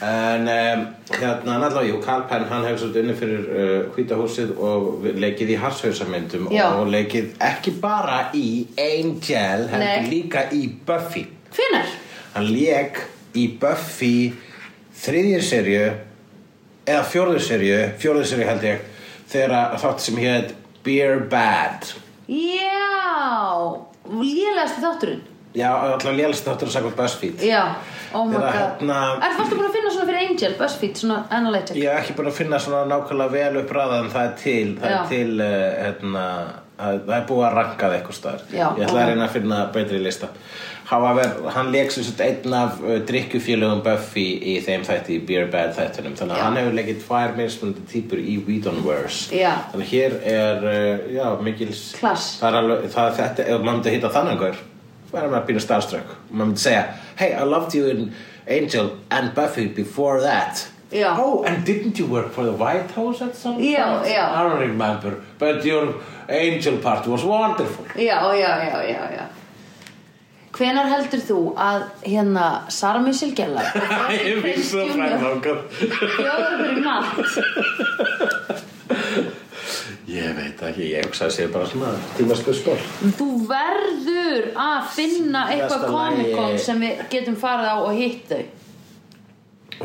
[0.03, 5.05] En um, hérna, náttúrulega, jú, Carl Penn, hann hefur svolítið unni fyrir uh, hvítahúsið og
[5.15, 6.65] leikið í harshauðsamyndum Já.
[6.75, 10.09] og leikið ekki bara í Angel, Nei.
[10.11, 11.23] líka í Buffy.
[11.55, 11.93] hvenær?
[12.35, 12.99] Hann lék
[13.39, 14.33] í Buffy
[14.99, 15.85] þriðjir serju
[16.85, 18.83] eða fjórður serju, fjórður serju held ég
[19.31, 20.51] þegar þátt sem hétt
[20.85, 21.87] Beer Bad
[22.27, 23.79] já,
[24.11, 25.23] lélegasti þátturinn
[25.55, 27.61] Já, alltaf lélast þáttur að sagða BuzzFeed já,
[28.15, 28.51] oh my god
[28.81, 32.17] hérna- er fórstu búin að finna svona fyrir Angel, BuzzFeed, svona analytic Ég hef ekki
[32.19, 35.33] búin að finna svona nákvæmlega vel upp ræða en það er til það er til,
[35.39, 36.27] uh, hérna
[36.75, 39.01] að, það er búið að ranka það eitthvað staðar Ég ætla ok.
[39.01, 40.31] að reyna að finna betri lista
[40.85, 45.73] However, hann leik sem einn af uh, drikkufélögum Buffy í þeim þætti í Beer Bad
[45.79, 46.43] þættunum þannig að Já.
[46.45, 49.55] hann hefur leikið tvær mismunandi típur í Whedonverse Já.
[49.71, 52.35] Þannig að hér er, uh, já, mikils Klass.
[52.37, 54.47] Það er alveg, það þetta, maður myndi hitta þannig
[55.15, 56.85] maður að býna starstruck og maður myndi segja
[57.17, 58.11] Hey, I loved you in
[58.47, 61.15] Angel and Buffy before that Já.
[61.17, 64.07] Oh, and didn't you work for the White House at some Já, point?
[64.13, 64.31] já.
[64.31, 65.95] I don't remember But your
[66.29, 69.29] angel part was wonderful já, já, já, já, já
[70.55, 73.65] hvenar heldur þú að hérna Sara Missile Gellar
[74.29, 75.57] Ég vil svo fræðangað
[76.15, 77.05] Fjóður fyrir mat
[80.07, 82.77] Ég veit ekki, ég hugsa að sé bara svona tímaskuð skól
[83.17, 88.43] Þú verður að finna eitthvað lagi- sem við getum farið á og hitt þau.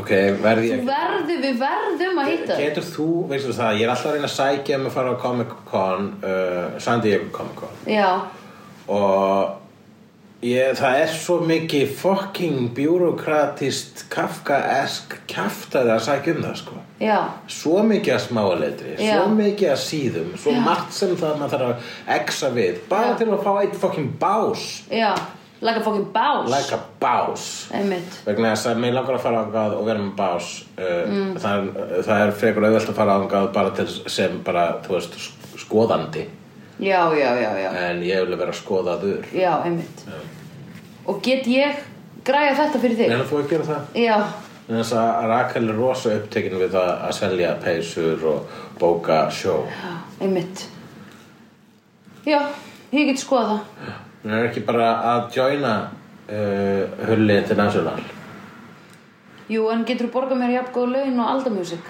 [0.01, 0.11] Ok,
[0.43, 2.61] verði Þú ég verður, við verðum að hitta þau.
[2.63, 5.23] Getur þú, veistu það, ég er alltaf að reyna að sækja um að fara á
[5.25, 8.11] Comic Con uh, San Diego Comic Con Já,
[8.89, 9.57] og
[10.43, 16.79] ég, það er svo mikið fucking bjúrokratist kafkaesk kjaftaði að sækja um það sko.
[17.01, 19.13] Já, svo mikið að smáleitri, Já.
[19.17, 23.19] svo mikið að síðum svo margt sem það maður þarf að exa við, bara Já.
[23.21, 24.65] til að fá eitt fucking bás.
[24.93, 25.13] Já.
[25.63, 27.43] Like a fucking boss like a bás.
[28.25, 30.47] Vegna þess að mig langar að fara ángað og vera með bás
[30.79, 31.35] uh, Mm.
[31.37, 31.67] það,
[32.07, 36.23] það er frekar auðvelt að fara ángað bara til sem bara, þú veist, sk- skoðandi
[36.81, 40.05] Já, já, já, já en ég vil vera skoðaður Já, einmitt
[41.07, 41.81] Og get ég
[42.25, 43.11] græja þetta fyrir þig?
[43.13, 43.99] Meina þú að gera það?
[44.01, 44.17] Já,
[44.71, 49.57] En þess að Rakel er rosa upptekin við það að selja peysur og bóka sjó.
[49.67, 50.67] já, einmitt
[52.29, 52.41] Já,
[52.95, 55.75] ég get skoða það Hún er ekki bara að joina
[56.29, 58.03] uh, Hulli International.
[59.49, 61.89] Jú, en getur þú borgað mér jafn góð laun og aldamjúsik?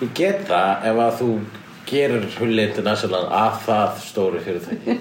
[0.00, 1.28] Ég get það ef að þú
[1.94, 4.98] gerir Hulli International að það stóri fyrirtæki.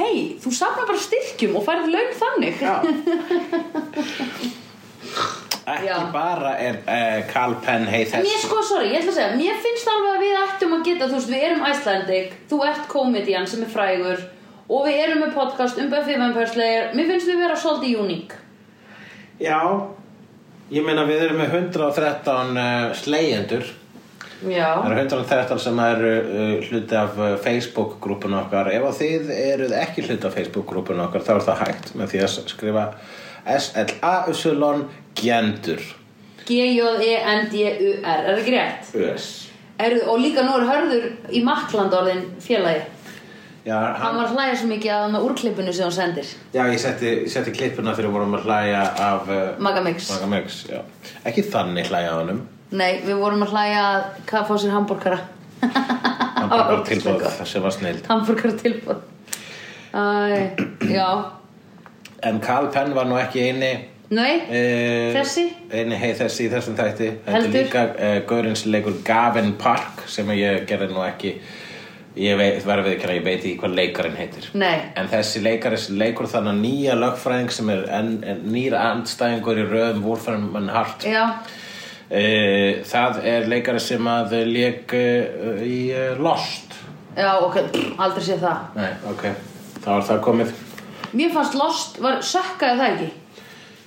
[0.00, 2.74] Hei, þú safnar bara styrkjum og færið laun þannig Já.
[5.70, 5.96] Ekki Já.
[6.14, 8.40] bara er uh, Carl Penn hei þess.
[8.42, 11.18] sko, sorry, ég ætla að segja Mér finnst alveg að við ættum að geta Þú
[11.18, 14.24] veist, við erum Icelandic Þú ert komedian sem er frægur
[14.70, 18.34] Og við erum með podcast um Buffy Vampire Slayer Mér finnst við vera svolítið uník
[19.40, 19.60] Já,
[20.70, 23.70] ég meina við erum með 113 uh, slegjendur.
[24.40, 28.70] Já Það eru 113 sem eru uh, hluti af uh, Facebook-grúpun okkar.
[28.72, 32.22] Ef að þið eruð ekki hluti af Facebook-grúpun okkar þá er það hægt með því
[32.24, 32.86] að skrifa
[33.58, 34.86] S-L-A-U-S-L-O-N
[35.20, 35.84] Gjendur
[38.00, 38.90] er það ekki rétt?
[39.10, 39.30] Ös
[39.80, 42.82] Er, og líka nú er hörður í Makland orðin félagi
[43.66, 46.28] Já, Hann hann, var að hlæja svo mikið að með úrklippinu sem hann sendir.
[46.54, 50.62] Já, ég setti, ég setti klippuna þegar við vorum að hlæja af uh, Magamix Magamix
[50.70, 50.80] já.
[51.28, 52.40] Ekki þannig hlæja á honum.
[52.72, 55.20] Nei, við vorum að hlæja að hvað fá sér hambúrkara
[55.60, 59.02] Hann bara var tilbúð sem var snild Hambúrkara tilbúð
[60.88, 61.08] já.
[62.22, 63.72] En Carl Penn var nú ekki eini
[64.10, 65.44] Nei, Uh, Þessi?
[65.70, 67.10] Eini hei þessi í þessum þætti.
[67.30, 67.52] Heldur?
[67.54, 71.36] líka uh, Gaurins leikur Gavin Park sem ég gerði nú ekki
[72.18, 74.48] ég veit, verður við ekki að ég veit ekki hvað leikarinn heitir.
[74.58, 74.78] Nei.
[74.98, 79.66] en þessi leikari sem leikur þannig nýja lögfræðing sem er en, en nýr andstæðingur í
[79.68, 81.06] röðum Wolfram Hart.
[81.06, 81.22] Já,
[82.10, 86.74] uh, það er leikari sem að leik uh, í uh, Lost.
[87.14, 87.62] Já, ok,
[87.98, 88.66] aldrei sé það.
[88.78, 89.24] Nei, ok,
[89.80, 90.52] þá er það komið.
[91.10, 93.10] Mér fannst Lost, var sökkaði það ekki?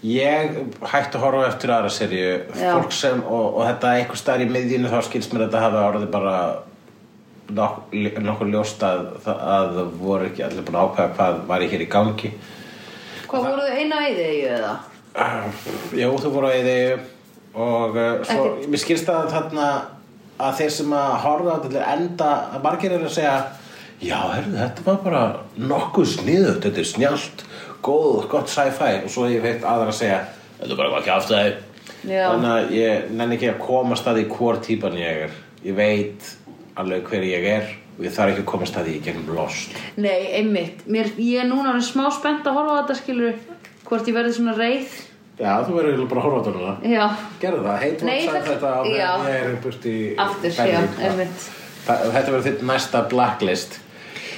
[0.04, 0.58] Ég
[0.92, 4.92] hætti að horfa eftir aðra serju fólk sem, og, og þetta einhver staðar í miðjunu
[4.92, 6.34] þá skilst mér að þetta hafi orðið bara
[7.58, 7.94] nok
[8.26, 11.89] nokkur ljóst að, að voru ekki allir búin að ákveða hvað var ég hér í
[11.94, 12.34] gangi
[13.30, 14.74] Hvað voru þau eina þig eða?
[15.18, 15.66] uh,
[15.98, 16.78] Já, þú voru eði
[17.54, 18.70] og uh, svo, Ekkert.
[18.74, 19.68] mér skilst að þarna
[20.44, 23.36] að þeir sem að horfa á þetta til enda að margir eru að segja
[24.04, 25.22] já, herrðu, þetta var bara
[25.72, 27.44] nokkuð sniðut, þetta er snjált
[27.86, 30.18] góð, gott sci-fi og svo ég veit aðra að segja
[30.58, 31.54] þetta er bara ekki afstæði
[32.10, 32.26] Já.
[32.34, 36.32] þannig að ég nenni ekki að komast að því hvor típan ég er ég veit
[36.76, 39.76] alveg hver ég er og ég þarf ekki að komast að því í gegnum Lost.
[40.02, 40.86] Nei, einmitt.
[40.90, 43.34] Mér, Ég er núna smá spennt að horfa á þetta skilur
[43.84, 44.94] Hvort ég verði svona reið.
[45.38, 47.08] Já, þú verður bara að horfa á þetta núna.
[47.42, 51.10] Gerðu það, heitum Nei, að þetta á meðan ég er burt í aftur, Berlín, já,
[51.10, 51.48] einmitt.
[51.84, 53.80] Það- Þetta verður þitt næsta blacklist.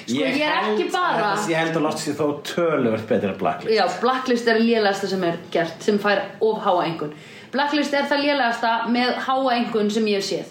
[0.06, 3.30] Sko, ég er held- ekki bara- þetta- Ég held að Lost sé þó töluvert betur
[3.30, 3.76] en blacklist.
[3.78, 7.14] Já, Blacklist er lélegasta sem er gert sem fær of háa engun
[7.52, 10.46] Blacklist er það lélegasta með háa engun sem ég hef séð.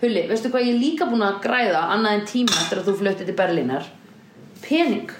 [0.00, 2.96] Hulli, veistu hvað ég er líka búin að græða annað en tíma eftir að þú
[3.00, 3.84] fluttið til Berlínar?
[4.68, 5.10] Pening.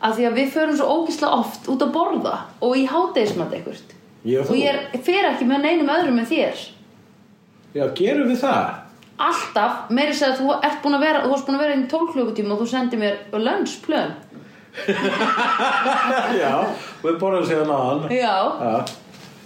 [0.00, 3.96] Af því að við förum svo ógislega oft út að borða og í hádegismat eitthvað
[4.24, 6.58] Ég og ég er, fer ekki með neinum öðrum en þér.
[7.74, 8.72] Já, gerum við það?
[9.20, 11.84] Alltaf, meiri segja að þú ert búin að vera þú varst búin að vera inn
[11.84, 14.12] í 12 klukkutíma og þú sendir mér lunchplön.
[16.40, 16.52] Já,
[17.02, 18.74] við borðum síðan á hann Já, Já,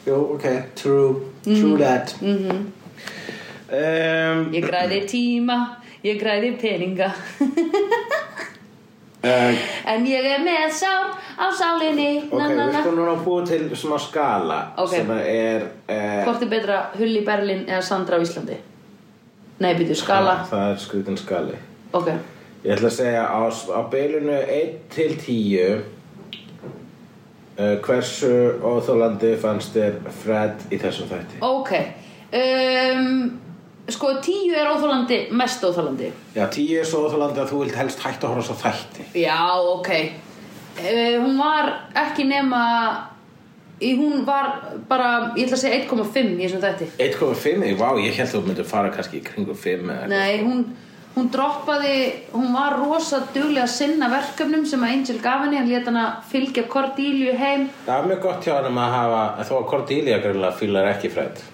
[0.06, 0.44] jú, ok,
[0.76, 2.14] true, true that.
[2.20, 2.50] Mm Mhm.
[2.50, 2.84] -hmm.
[3.74, 5.58] Um, ég græði tíma
[6.04, 7.10] ég græði peninga
[9.24, 9.54] uh,
[9.92, 12.82] En ég er með sár á sálinni Ok, na, na, við na.
[12.84, 14.92] skulum núna búið til smá skala Ok.
[14.96, 18.56] sem er uh, Hvort er betra Hulli í Berlín eða Sandra á Íslandi?
[19.62, 21.58] Nei, byrju, skala Það er skritin skali
[21.94, 22.08] Ok,
[22.64, 25.84] Ég ætla að segja á, á bylunu 1 til 10
[27.58, 28.32] uh, Hversu
[28.64, 31.40] óþólandi fannst þér Fred í þessum þætti?
[31.44, 31.72] Ok
[32.34, 33.40] um,
[33.92, 38.01] Sko, tíu er óþólandi, mest óþólandi Já, 10 er svo óþólandi að þú vilt helst
[38.01, 39.05] hægt að horfa svo þætti.
[39.20, 39.90] Já, ok.
[40.79, 41.68] Uh, Hún var
[42.01, 42.62] ekki nema
[43.77, 44.49] í, Hún var
[44.88, 46.90] bara, ég ætla að segja 1,5 í þessum þætti.
[47.11, 47.68] 1,5?
[47.77, 50.16] Vá, ég held að þú myndir fara kannski í kringum 5 eða eitthvað.
[50.16, 50.64] Nei, hún,
[51.18, 51.97] hún droppaði
[52.33, 55.61] Hún var rosa duglega að sinna verkefnum sem að Angel gaf henni.
[55.61, 57.68] Hann lét hana fylgja Cordelia heim.
[57.85, 61.51] Það er mjög gott hjá hann að hafa þó að Cordelia fílar ekki Fred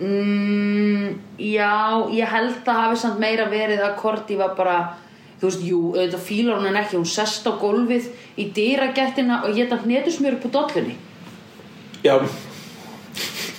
[0.00, 1.72] mm, Já,
[2.12, 4.78] ég held að hafi samt meira verið að Cordy var bara
[5.36, 8.08] Þú veist, jú, auðvitað fílar hún en ekki Hún sest á gólfið
[8.40, 10.96] í dýragettina og geta hnetusmjör upp á dollunni.
[12.04, 12.16] Já,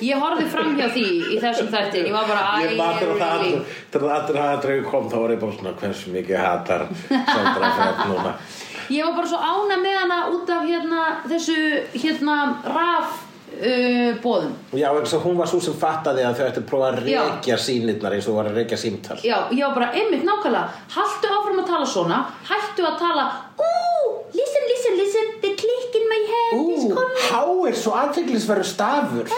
[0.04, 3.22] Ég horfði fram hjá því í þessum þætti Ég var bara, æ, ég really?
[3.28, 3.62] allir
[3.94, 8.04] þegar það hafa dreifir kom þá var ég bara svona hversu mikið hatar Sandra Fred
[8.12, 8.34] núna?
[8.98, 11.58] Ég var bara svo ána með hana út af hérna þessu
[11.98, 13.18] hérna raf
[13.58, 16.90] uh, bóðum Já, eins og hún var svo sem fattaði að þau ættu að prófa
[16.94, 19.18] að reykja sínirnar eins og þú var að reykja símtal.
[19.26, 20.68] Já, ég var bara einmitt nákvæmlega.
[20.96, 22.20] Haltu áfram að tala svona.
[22.50, 23.26] Hættu að tala.
[23.58, 25.30] Ooh, listen, listen, listen.
[25.42, 26.54] The click in my head.
[26.78, 27.42] Is Ú, coming há
[27.72, 29.32] er svo aðteglisverður stafur.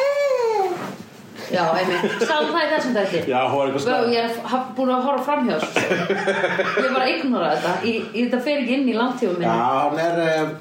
[1.49, 4.09] Já, einmitt, sáðu það í þessum þætti Já, hún var eitthvað stafur.
[4.13, 5.85] ég haf- búin að horfa framhjá þessu.
[5.89, 7.71] Ég er bara að ignora þetta.
[7.89, 9.49] Ég, ég, Þetta fer ekki inn í langtífum minni.
[9.49, 10.51] Já, hún er eh,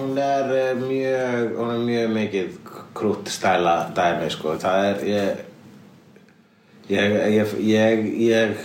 [0.00, 2.48] hún er eh, mjög hún er mjög mikið
[2.94, 4.54] krútt stæla dæmi sko.
[4.62, 5.42] Það er ég
[6.88, 7.14] ég,
[7.64, 8.56] ég, ég,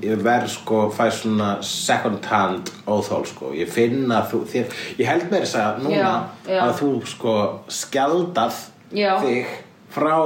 [0.00, 3.52] ég, verð sko fæ svona second hand óþól sko.
[3.56, 6.14] Ég finn að þú þér, ég held mér þess að núna Já,
[6.48, 6.62] já.
[6.64, 7.36] að þú sko
[7.68, 8.64] skjaldað
[8.96, 9.12] Já.
[9.20, 9.52] þig
[9.92, 10.16] frá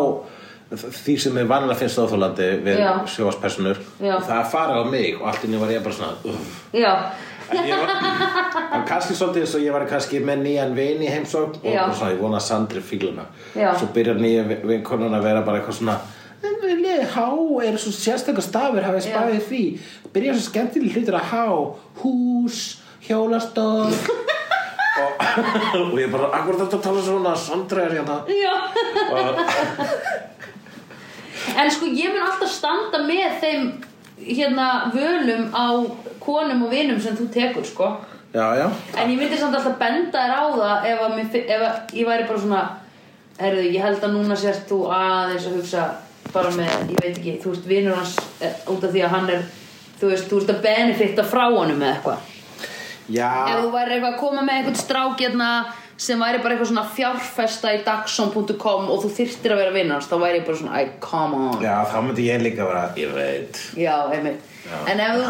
[0.75, 2.81] því sem er vanlega finnst óþólandi við
[3.13, 6.63] sjóaspersonur það fara á mig og allt inni var ég bara svona uff
[7.53, 12.13] var, kannski svolítið eins og ég var kannski með nýjan vin í heimsókn og svona,
[12.15, 15.99] ég vona að Sandri fíluna svo byrjar nýja vinkonun að vera bara eitthvað svona
[17.15, 17.29] há
[17.65, 19.13] er svo sérstakar stafur hafið Já.
[19.13, 19.63] spæðið því.
[20.15, 21.47] Byrjar svo skemmtileg hlutur að há
[22.03, 22.61] hús,
[23.07, 23.93] hjólastól.
[24.95, 25.23] Og,
[25.81, 27.33] og ég bara, akkur þetta að tala svona?
[27.35, 28.21] Sandra er hérna.
[29.11, 29.41] Og,
[31.59, 33.65] En sko ég mun alltaf standa með þeim
[34.27, 35.67] hérna völum á
[36.21, 37.91] konum og vinum sem þú tekur sko.
[38.35, 38.67] Já, já.
[38.99, 42.41] En ég myndi samt alltaf benda þér á það ef, mér, ef ég væri bara
[42.41, 42.63] svona
[43.35, 45.85] Herðu, ég held að núna sért þú aðeins að hugsa
[46.31, 49.33] bara með, ég veit ekki, þú veist, vinur hans eh, út af því að hann
[49.35, 49.41] er,
[49.99, 52.29] þú veist, þú veist að benefitta frá honum með eitthvað.
[53.05, 55.49] Ef já, þú væri eitthvað að koma með einhvern strák hérna
[55.97, 60.17] sem væri bara eitthvað svona fjárfesta í dagsson.com og þú þyrftir að vera vinnars þá
[60.23, 61.63] væri ég bara svona, æ, come on.
[61.63, 63.63] Já, þá myndi ég líka vera ég veit.
[63.79, 64.51] Já, einmitt.
[64.89, 65.25] En ef þú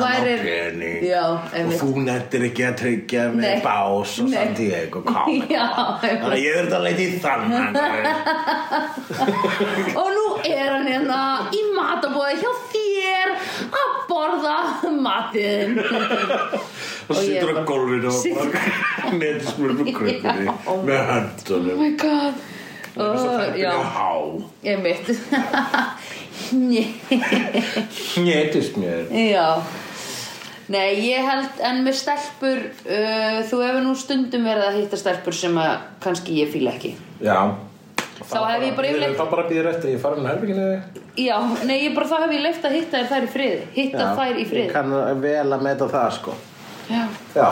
[0.45, 1.01] pening.
[1.03, 1.25] Já,
[1.59, 3.63] og þú nettir ekki að tryggja með Nei.
[3.65, 4.61] bás og samt
[4.95, 5.65] og kámi Já,
[6.05, 7.43] þannig að ég verði að leita í þann
[10.05, 12.84] Og nú er hann hérna í matabóði hjá þér
[13.81, 14.57] að borða
[15.05, 15.79] matinn.
[17.09, 20.55] Og situr ég á gólfinu og Situr- bara nettir smur upp krukkunni Já.
[20.89, 21.01] með
[21.75, 22.43] Oh god.
[22.95, 23.59] Og að uh, það er
[23.97, 24.11] há.
[24.71, 25.09] Einmitt
[26.65, 26.85] Nei.
[28.25, 29.49] netist mér Já.
[30.73, 35.37] Nei, ég held, en með stelpur uh, þú hefur nú stundum verið að hitta stelpur
[35.37, 36.95] sem að kannski ég fíla ekki.
[37.21, 37.37] Já
[38.15, 40.67] Þá hef ég bara yfirleitt- þá bara býður eftir að ég fara með herbygginu
[41.19, 43.61] Já, nei, ég bara þá hef ég leift að hitta þær þær í friði.
[43.75, 46.35] Hitta þær í ég friði kann vel að meta það sko.
[46.91, 47.03] Já,
[47.35, 47.49] Já.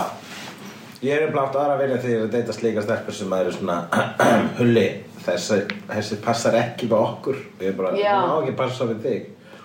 [1.03, 3.77] Ég er blátt aðra að vilja því að deyta slíka stelpur sem eru svona
[4.61, 4.85] Hulli,
[5.27, 5.57] þessi,
[5.88, 7.40] þessi passar ekki við okkur.
[7.61, 8.12] Ég bara, Já.
[8.22, 9.25] hún á ekki að passa við þig.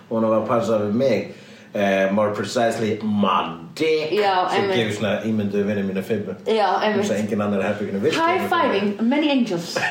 [0.09, 1.35] Hún á að passa við mig
[1.73, 7.17] uh, more precisely my dick Já, sem gefur svona ímyndu vinni mínu fimmu þess að
[7.19, 9.75] engin annar er herbygginu virki High fiving, many angels.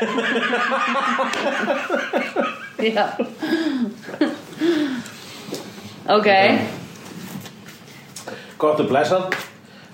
[2.96, 3.06] Já.
[6.06, 6.28] Ok.
[8.60, 9.36] Gott og blessað.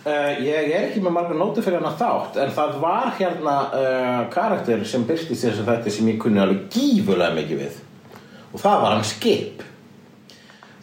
[0.02, 4.22] Uh, ég er ekki með margar nóti fyrir hana þátt en það var hérna uh,
[4.34, 7.76] karakter sem byrstist þessu þetta sem ég kunni alveg gífulega mikið við.
[8.50, 9.62] Og það var hann Skip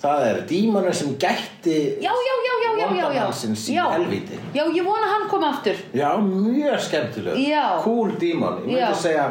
[0.01, 3.85] það er dímanur sem gætti Já, já, já, já, já, já, já Vondamannsins í Já.
[3.91, 4.38] helvíti.
[4.55, 7.65] Já, ég vona að hann komi aftur já, mjög skemmtileg Já.
[7.83, 8.93] cool dímon, ég myndi Já.
[8.95, 9.25] segja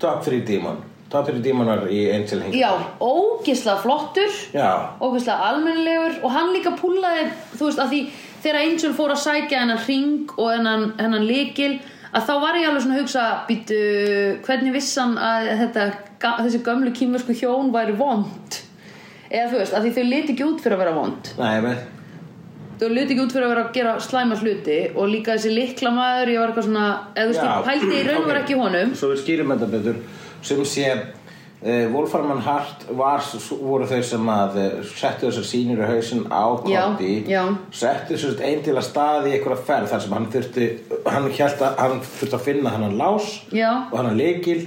[0.00, 0.78] top 3 dímon
[1.10, 6.72] top 3 dímonar í Angel Hink Já, ógislega flottur já, ógeðslega almennilegur og hann líka
[6.76, 8.00] púlaði þú veist að því
[8.42, 11.78] þegar Angel fór að sækja hennan ring og hennan, hennan líkil
[12.14, 13.78] að þá var ég alveg svona að hugsa býtu,
[14.46, 15.82] hvernig vissan að þetta,
[16.22, 18.60] ga- þessi gömlu kýmversku hjón væri vond
[19.30, 21.30] eða þú veist, að því þau liti ekki út fyrir að vera vond.
[21.38, 21.76] Nei,
[22.78, 25.94] þú luti ekki út fyrir að vera að gera slæma hluti og líka þessi likla
[25.94, 28.42] maður ég var eitthvað svona, eða þú ég pældi í raun og var ok.
[28.44, 28.92] ekki honum.
[28.98, 30.02] Svo við skýrum þetta betur.
[30.46, 33.24] Sem sé uh, Wolfram Hart var,
[33.60, 37.42] voru þeir sem að uh, settu þessar sýnir í hausinn á já.
[37.74, 40.68] settu þessar einn til að staði í einhverja ferð þar sem hann þurfti
[41.08, 43.70] hann, að, hann þurfti að finna hann lás Já.
[43.90, 44.60] og hann leikil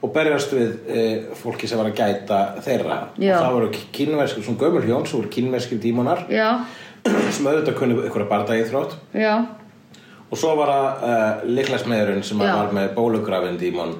[0.00, 2.98] og berjast við uh, fólki sem var að gæta þeirra.
[3.20, 3.34] Já.
[3.36, 6.22] og það voru kínverskir, svona gömul hjón sem voru kínverskir dímonar.
[6.32, 6.50] Já,
[7.32, 9.34] sem auðvitað kunni einhverja bardagi þrótt já,
[10.30, 13.96] og svo var það uh, liklasmiðurinn sem var með bólugrafin dímon.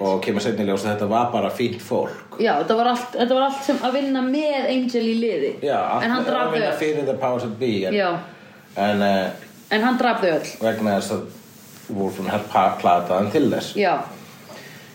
[0.00, 2.38] Og kemur setni ljós að þetta var bara fínt fólk.
[2.40, 5.50] Já, þetta var, allt, þetta var allt sem að vinna með Angel í liði.
[5.68, 7.98] Já, En hann draf að vinna fyrir the powers that be en,
[8.80, 10.52] en uh, en hann draf þau öll.
[10.62, 11.26] vegna þess að
[11.98, 13.74] Wolfram Hart plataðan til þess.
[13.76, 13.94] Já,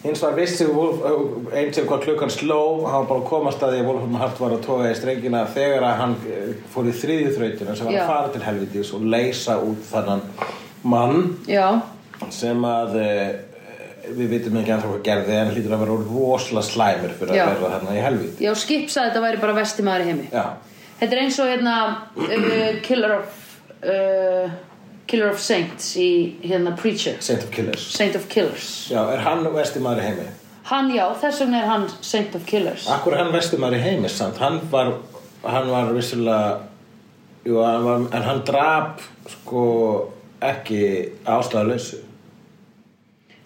[0.04, 4.20] hins var vissi Angel hvað klukkan sló hann var bara að komast að því Wolfram
[4.20, 6.18] Hart var að toga í strengina þegar að hann
[6.74, 10.26] fór í þriðju þrautina sem var að fara til helvitis og leysa út þannan
[10.84, 11.68] mann já,
[12.34, 12.98] sem að
[14.12, 17.44] við vitum ekki ennþá hvað gerði en hlýtur að vera rosalega slæmur fyrir Já.
[17.46, 20.10] að verða þarna í helviti já, Skip sagði að þetta væri bara vesti maður í
[20.12, 20.28] heimi.
[20.34, 20.46] Já,
[21.00, 21.76] Þetta er eins og hérna
[22.16, 23.40] uh, Killer of
[23.84, 24.52] uh,
[25.08, 26.10] Killer of Saints í
[26.44, 27.18] hérna Preacher.
[27.22, 27.84] Saint of Killers.
[27.98, 28.68] Saint of Killers.
[28.92, 30.28] Já, er hann vestimæður í heimi?
[30.70, 32.86] Hann, já, þess vegna er hann Saint of Killers.
[32.94, 34.40] Akkur er hann vestimæður í heimi samt?
[34.40, 34.94] Hann var,
[35.44, 36.62] hann var vissulega
[37.44, 39.64] Jú, hann var, en hann drap sko
[40.40, 40.80] ekki
[41.28, 41.98] ástæðalösu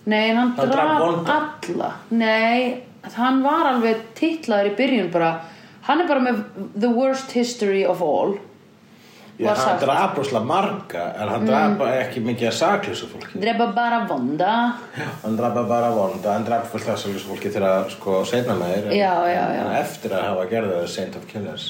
[0.06, 1.38] Nei, en hann, Hann drap draf vonda.
[1.66, 1.88] alla.
[2.14, 2.84] Nei,
[3.18, 5.32] hann var alveg titlaður í byrjun bara.
[5.90, 6.44] Hann er bara með
[6.80, 8.38] the worst history of all
[9.38, 9.84] Já, hann sagt.
[9.86, 13.38] drap rosalega marga en hann drap ekki mikið að saklausu fólki.
[13.42, 14.54] Drepa bara vonda.
[15.22, 17.52] Hann drap bara vonda, hann drap fullt af saklausu fólki
[17.94, 19.62] sko en, Já, já, já.
[19.62, 21.68] en eftir að hafa gerðið það Saint of Killers.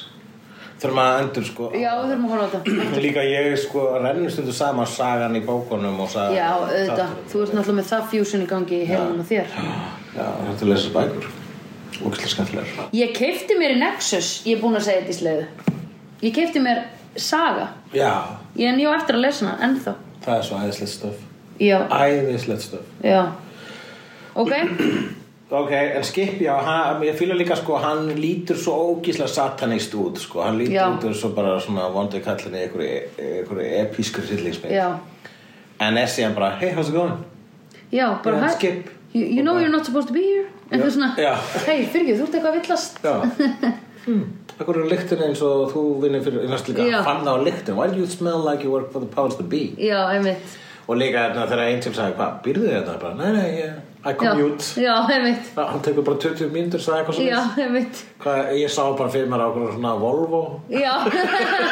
[0.77, 3.01] Þurfum að endur sko Já, þurfum að horfa á þetta.
[3.07, 7.55] Líka ég sko rennur stundu saman sagan í bókunum og sagan Já, auðvitað, þú ert
[7.57, 9.55] náttúrulega með það fusion í gangi í heilanum á þér.
[10.15, 11.31] Já, þetta er að lesa bækur.
[11.97, 12.91] Ógæslega skemmtilegar.
[12.93, 15.73] Ég keipti mér í Nexus, ég er búin að segja þetta í sleiðu
[16.27, 16.83] Ég keipti mér
[17.17, 17.67] Saga.
[17.93, 18.13] Já,
[18.55, 19.93] Ég en ég á eftir að lesa hana, ennþá.
[20.25, 21.15] Það er svo æðislegt stöf
[21.59, 23.21] Já, Æðislegt stöf já.
[24.35, 24.51] Ok,
[25.49, 30.19] Ok, en skip, já, hann, ég fýla líka sko hann lítur svo ógíslega satanist út
[30.19, 30.87] sko, hann lítur Já.
[30.91, 34.73] út eins og bara svona vondi kallin í einhverju, epískur hryllingsmynd.
[34.75, 34.89] Já.
[35.79, 37.15] En er síðan bara, hey, how's it going?
[37.91, 38.89] Já, bara Já, hæ skip.
[39.13, 40.49] You, you know you're not supposed to be here?
[40.69, 41.33] Eitthvað svona, Já.
[41.65, 42.99] hei, fyrirgjöð, þú ert eitthvað að villast.
[43.03, 43.15] Já.
[44.07, 44.23] Hmm.
[44.57, 46.47] Akkur er lyktin eins og þú vinnir fyrir,
[46.89, 47.03] Já.
[47.05, 49.49] fann það á lyktin Why do you smell like you work for the powers that
[49.49, 49.75] be?
[49.77, 50.55] Já, einmitt.
[50.87, 52.93] Og líka þarna þegar Angel sagði, hvað, býrðu þið þetta?
[53.01, 53.71] Bara, nei, nei, ég,
[54.07, 54.67] I commute.
[54.79, 55.49] Já, já einmitt.
[55.57, 57.99] Já, Hann tekur bara 20 mínútur, sagði eitthvað Já, svona einmitt.
[58.23, 60.41] Hvað, ég sá bara fyrir mér á okkur svona Volvo.
[60.71, 60.93] Já.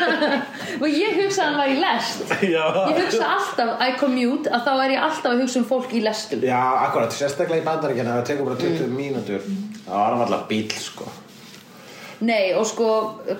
[0.83, 2.25] Og ég hugsa að hann var í lest.
[2.43, 5.95] Já, Ég hugsa alltaf, I commute Að þá er ég alltaf að hugsa um fólk
[5.95, 6.43] í lestum.
[6.43, 8.97] Já, akkurat, sérstaklega í bandaríkjana það tekur bara 20 Mm.
[8.99, 9.47] mínútur
[9.87, 11.07] það var alltaf bíl, sko
[12.23, 12.87] Nei, og sko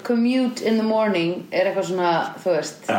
[0.04, 2.12] Commute in the morning Er eitthvað svona,
[2.44, 2.90] þú veist.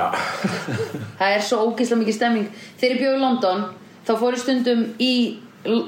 [1.19, 2.47] Það er svo ógeðslega mikið stemming.
[2.81, 3.65] Þegar ég bjóð í London
[4.07, 5.13] Þá fór ég stundum í,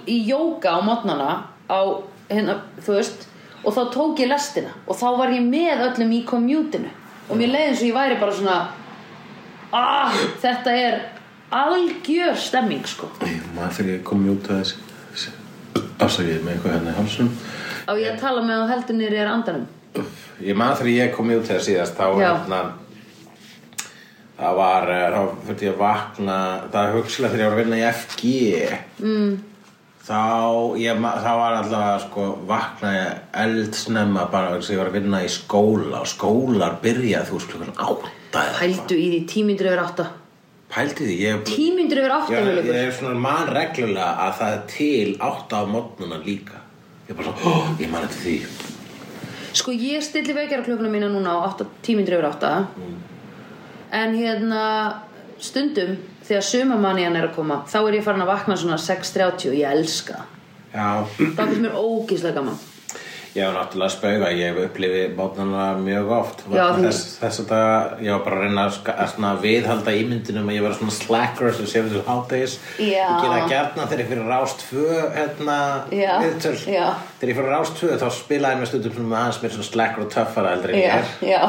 [0.04, 1.30] í jóka á mótnana
[1.70, 1.80] Á,
[2.28, 3.28] hérna, þú veist
[3.64, 4.74] Og þá tók ég lestina.
[4.86, 6.92] Og þá var ég með öllum í commutinu
[7.28, 8.58] Og mér leiði eins og ég væri bara svona
[9.72, 11.00] ah, Þetta er
[11.48, 13.08] algjör stemming sko.
[13.56, 15.36] Maður þegar ég kom út að þessi
[15.98, 17.30] afsakið með eitthvað hérna í hálsum
[17.88, 19.66] Á ég að tala með á heldur niður er andanum
[20.44, 22.60] Ég maður þegar ég kom út þegar síðast þá hérna
[24.38, 26.38] það var, eh, þá fyrir ég að vakna
[26.72, 28.34] það hugsilega þegar ég var að vinna í FG
[29.02, 29.32] mm.
[30.08, 30.22] þá
[30.82, 35.24] ég, þá var alltaf sko vakna ég eldsnemma bara þess að ég var að vinna
[35.24, 38.46] í skóla og skólar byrjað þú klukkan átta.
[38.60, 40.10] Hældu í því tímyndur yfir átta
[40.68, 42.74] Pældi því, ég Tímyndur yfir átta ég Hugleikur.
[42.76, 46.60] er svona man reglulega að það er til átta á mótnuna líka
[47.08, 48.76] Ég er bara svo, oh, ég man eftir því
[49.56, 52.66] Sko ég stilli vekjaraklöfuna mína núna á 8, tímyndur yfir 8
[53.98, 54.62] En hérna
[55.40, 55.96] stundum
[56.28, 59.70] þegar sumamannían er að koma þá er ég farin að vakna svona 6.30 og ég
[59.70, 60.24] elska.
[60.74, 62.58] Já, Það finnst mér ógíslega gaman
[63.34, 66.44] ég hef náttúrulega að spauga Ég hef upplifið mótnana mjög oft.
[66.48, 68.78] Þess, þess að það, ég var bara að reyna að,
[69.28, 72.56] að viðhalda ímyndinum að ég var svona slacker sem séu þessu háttegis.
[72.82, 75.58] Ég gera gjarna þegar ég fyrir rást tvö hérna,
[75.92, 76.54] viðtöl.
[77.18, 80.12] Þegar ég fyrir rást tvö þá spilaði með stundum svona aðeins mér svona slacker og
[80.14, 81.04] töffara eldri en ég er.
[81.28, 81.42] já,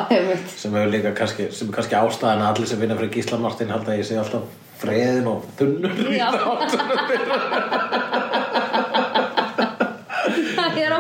[0.58, 3.72] sem hefur líka kannski, sem er kannski ástæðan að allir sem vinna fyrir Gísla Martin
[3.74, 4.50] halda að ég sé alltaf
[4.80, 7.00] freðin og þunnur í þáttunum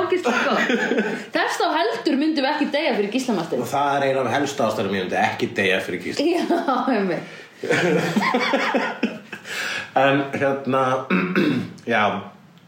[0.09, 0.65] Ógíslega gott
[1.35, 4.19] Þess mest á heldur myndum við ekki deyja fyrir Gísla Martin Og það er eina
[4.25, 6.25] af helstu ástæðum ég myndi ekki deyja fyrir gísla.
[6.25, 6.43] Já,
[6.97, 7.25] einmitt.
[9.95, 11.05] En hérna,
[11.85, 12.03] já,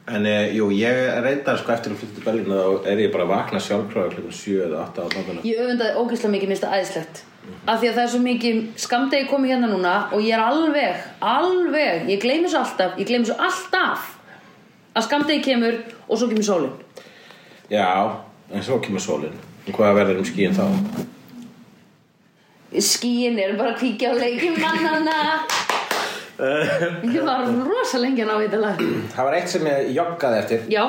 [0.10, 0.26] en
[0.56, 3.62] jú, ég reyndar sko eftir að flytta til Berlín þá er ég bara að vakna
[3.62, 5.46] sjálfkráða klukkan 7 eða 8 á náttúrulega.
[5.48, 7.22] Ég öfundaði ógeðslega mikið minnst að æðislegt.
[7.70, 11.06] Af því að það er svo mikið skamdegi komið hérna núna og ég er alveg,
[11.26, 14.10] alveg, ég gleymi svo alltaf, ég gleymi svo alltaf
[14.98, 15.78] að skamdegi kemur
[16.08, 16.74] og svo kemur sólin.
[17.72, 18.20] Já,
[18.52, 19.36] en svo kemur sólin.
[19.70, 20.66] Og hvað verður um skíin þá?
[22.84, 25.18] Skíin eru bara að kíkja á leikjum mannana.
[27.06, 28.84] Ég var rosa lengi að ná í þetta lag.
[29.16, 30.66] Það var eitt sem ég joggaði eftir.
[30.74, 30.84] Já,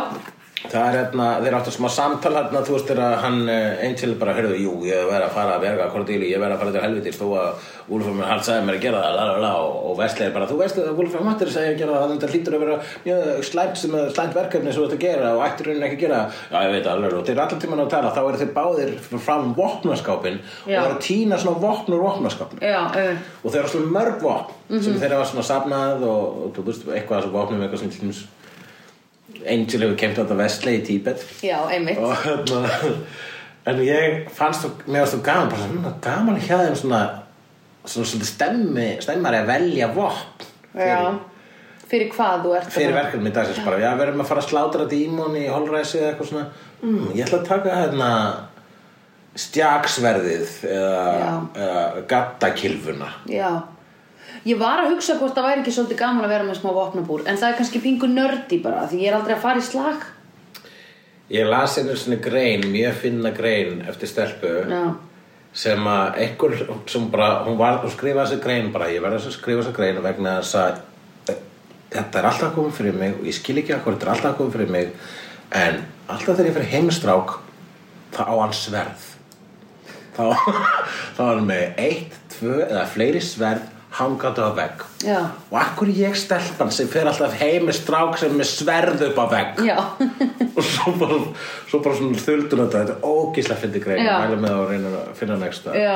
[0.62, 4.34] Það er hérna, þeir áttu smá samtal hérna, þú veist þegar hann eh, Angel bara,
[4.36, 7.18] hörðu, jú, ég verð að fara að verga Cordelia, ég verð að fara til helvitis
[7.18, 10.28] þó að Wolfram hann sagði mér að gera það, la, la, la, og, og Wesley
[10.28, 12.76] er bara, þú veist að Wolfram Hattir sagði að gera það, þetta hlýtur að vera
[13.08, 15.98] mjög slæmt sem að slæmt verkefni sem þú ert að gera og ættir raunin ekki
[15.98, 16.38] að gera það.
[16.52, 18.94] Já, ég veit alveg, og þeir eru allan tímann að tala, þá eru þeir báðir
[19.26, 20.78] fram vopnaskápin og Já.
[20.78, 24.78] eru að tína svona vopn úr vopnaskápin já, uh, og þeir eru svona mörg vopn
[24.78, 28.14] sem þeir hafa svona safnað og, og þú veist, eitthvað þessu vopnum eitthvað sem til
[29.46, 31.24] Angel hefur kemst á þetta Wesley í Tíbet.
[31.42, 31.98] Já, einmitt.
[31.98, 32.62] og hérna
[33.66, 37.02] en ég fannst þú, mér varst þú gaman bara svona gaman hjá þeim svona
[37.84, 41.00] svona svona stemmi, stemmari að velja vopn Já,
[41.90, 44.40] fyrir hvað þú ert að fyrir fara- verkefni dagsins bara, já, við erum að fara
[44.42, 46.46] að slátra dímon í holræsi eða eitthvað svona.
[46.82, 48.10] Mm, ég ætla að taka hérna
[49.42, 53.48] stjaksverðið eða, eða gattakilfuna Já
[54.42, 57.22] Ég var að hugsa hvort það væri ekki svolítið gaman að vera með smá vopnabúr
[57.30, 60.06] En það er kannski pingu nördi bara Því ég er aldrei að fara í slag.
[61.32, 64.82] Ég las einu svona grein, mjög finna grein eftir stelpu Já,
[65.52, 66.56] sem að einhver
[66.90, 70.00] sem bara, hún var að skrifa þessi grein bara, ég verði að skrifa þessi grein
[70.04, 70.82] vegna þess að
[71.92, 74.56] þetta er alltaf komið fyrir mig og ég skil ekki að þetta er alltaf komið
[74.56, 74.92] fyrir mig
[75.62, 77.34] en alltaf þegar ég fyrir heimstrák
[78.16, 79.06] þá á hann sverð.
[80.16, 80.24] Þá,
[81.16, 84.84] þá er hann með eitt, tvö eða fleiri sverð hangandi á vegg.
[85.04, 85.18] Já,
[85.50, 89.26] og akkur ég stelpan sem fer alltaf heim með strák sem er sverð upp á
[89.32, 89.62] vegg?
[90.56, 91.18] Og svo bara,
[91.70, 92.82] svo bara svona þuldur þetta.
[92.82, 94.14] Þetta er ógíslega fyndi grein Já.
[94.20, 95.94] mæla með að reyna að finna næsta Já,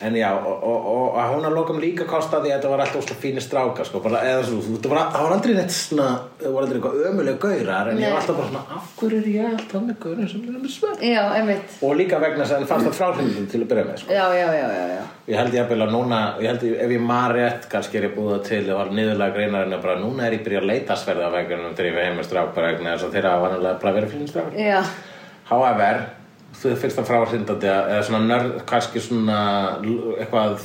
[0.00, 3.20] en já, og, og, og að hún að lokum líka kostaði að þetta var alltaf
[3.22, 6.08] fínir stráka sko, bara, eða svo, þetta var, það var aldrei neitt svona,
[6.42, 8.10] það var aldrei eitthvað ömuleg gaurar en ég Nei.
[8.12, 11.00] var alltaf bara svona, af hverju er ég alltaf með gaurar sem er með sverð
[11.08, 11.68] já, einmitt.
[11.80, 14.08] Og líka vegna þess að henni fannst það fráhrindin til að byrja með sko.
[14.12, 15.02] Já, já, já, já, já.
[15.26, 18.14] Ég held ég að núna, ég held ég, ef ég maður rétt kannski er ég
[18.14, 21.32] búið það til, það var niðurlega greinarinn bara núna er ég byrjað að leita sverða
[21.34, 23.52] vegna ég var heim með strák bara vegna þess að þeirra var
[25.46, 26.00] However,
[26.62, 26.72] þú
[27.08, 29.38] fráhrindandi að- eða svona nörd, kannski svona
[30.18, 30.60] eitthvað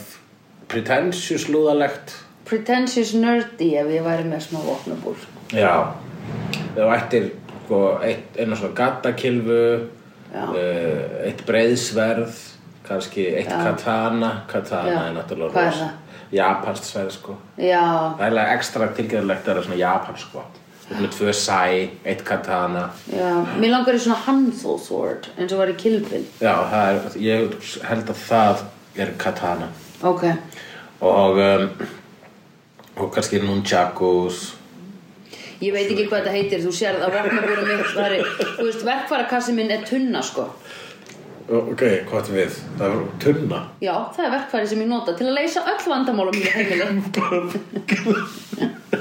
[0.67, 2.13] pretentious lúðalegt.
[2.45, 5.15] Pretentious nerdy ef ég væri með smá vopnabúr.
[5.53, 5.93] Já.
[6.75, 7.31] Þú ættir
[7.65, 7.81] sko,
[8.39, 9.59] einu svona gattakilfu
[10.33, 12.39] uh, eitt breiðsverð
[12.87, 13.63] kannski eitt Já.
[13.63, 14.31] katana.
[14.47, 15.01] Katana Já.
[15.09, 15.89] er náttúrulega
[16.31, 17.35] japanskt sverð sko.
[17.59, 20.60] Já, það er ekstra tilgjörlegt að það er svona japansk ert
[20.99, 21.59] með tvö sæ,
[22.05, 22.83] eitt katana.
[23.11, 23.31] Já
[23.61, 26.25] Mér langar í svona Hansel sword eins og var í Kill Bill.
[26.41, 27.37] Já, það er, ég
[27.89, 28.63] held að það
[29.05, 29.67] er katana.
[30.03, 30.23] Ok,
[31.01, 31.69] og um,
[32.97, 34.41] og kannski nunchakus.
[35.61, 38.15] Ég veit ekki hvað þetta heitir Þú sérð að vopnabúrum mitt væri
[38.57, 40.47] Þú veist, verkfærakassi minn er tunna, sko.
[41.51, 42.57] Ok, hvað er við?
[42.79, 43.59] það er tunna.
[43.83, 46.85] Já, það er verkfæri sem ég nota til að leysa öll vandamál á mínu heimili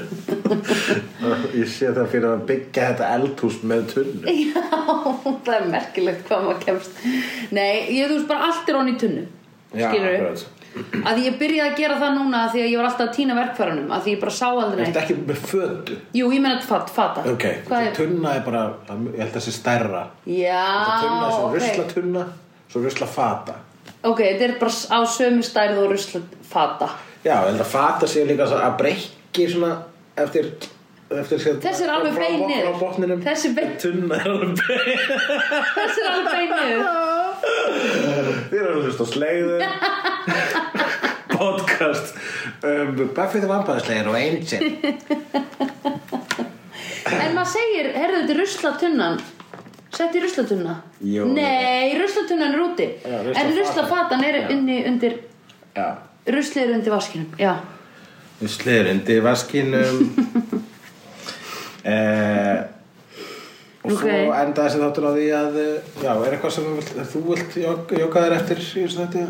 [1.57, 4.37] ég sé það fyrir að byggja þetta eldhús með tunnu.
[4.51, 4.63] Já,
[5.45, 7.03] það er merkilegt hvað maður kemst.
[7.55, 9.27] Nei, ég þú veist bara allt er honni í tunnu
[9.71, 10.17] Skilurðu?
[10.17, 10.49] akkurat.
[10.71, 13.89] Að ég byrjaði að gera það núna Því að ég var alltaf að týna verkfæranum
[13.91, 15.97] Að því ég bara sá aldrei Þetta ekki með fötu?
[16.15, 17.23] Jú, ég meina fat, fata.
[17.27, 17.91] Ok, Hvað er?
[17.97, 20.03] tunna er bara ég held að það sé stærra.
[20.31, 20.61] Já,
[21.01, 21.57] tunna er svo ok.
[21.57, 22.23] rusla tunna
[22.71, 23.57] svo rusla fata.
[24.07, 26.23] Ok, þetta er bara á sömu stærð og rusla
[26.53, 26.87] fata.
[27.25, 29.73] Já, ég held að fata sé líka að breyki svona
[30.17, 30.45] eftir
[31.11, 32.67] eftir sér Þessi er alveg bein niður.
[32.71, 33.75] á botninum Þessi bein-
[34.15, 34.97] er alveg bein.
[35.75, 36.83] Þessi er alveg beinuð
[38.51, 39.57] Þið eru að hlusta á slegðu
[41.41, 42.13] podcast
[42.63, 44.61] um, Buffy the Vampire Slayer og Angel.
[47.11, 49.15] En maður segir, herðu þetta er ruslatunnan.
[49.91, 50.75] Sett í ruslatunna.
[51.03, 51.25] Jú.
[51.35, 52.87] Nei, ruslatunnan er úti.
[53.03, 54.23] Já, En ruslafatan.
[54.23, 54.47] er Já.
[54.53, 55.17] inni undir
[55.75, 55.87] Já.
[56.27, 57.31] Ruslið er undir vaskinum.
[57.41, 57.55] Já,
[58.49, 59.99] Sleður undir vaskinum
[61.85, 62.57] eh,
[63.81, 64.01] Og Ok.
[64.03, 67.55] svo enda þessi þáttur á því að eh, Já, er eitthvað sem vilt, þú vilt
[67.97, 69.23] jogga þér eftir í þessu þetta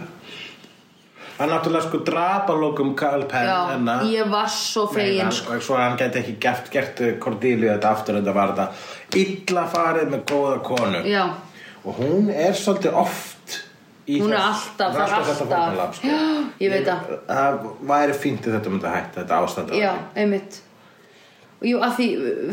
[1.37, 4.03] Það er náttúrulega sko drapalókum Karl Penn já hennar.
[4.11, 5.55] ég var svo fegin sko.
[5.63, 8.67] svo hann gæti ekki gert, gert Cordelia þetta aftur það var þetta
[9.23, 11.23] illa farið með góða konu Já,
[11.81, 13.40] og hún er svolítið oft
[14.07, 15.47] Hún er alltaf, er það er þetta alltaf.
[15.51, 16.07] fórnarlamb, sko.
[16.07, 17.13] Já, ég veit það.
[17.27, 20.61] það væri fínt ef þetta myndi hætta þetta ástand Já, einmitt.
[21.61, 22.05] Og Jú, að því,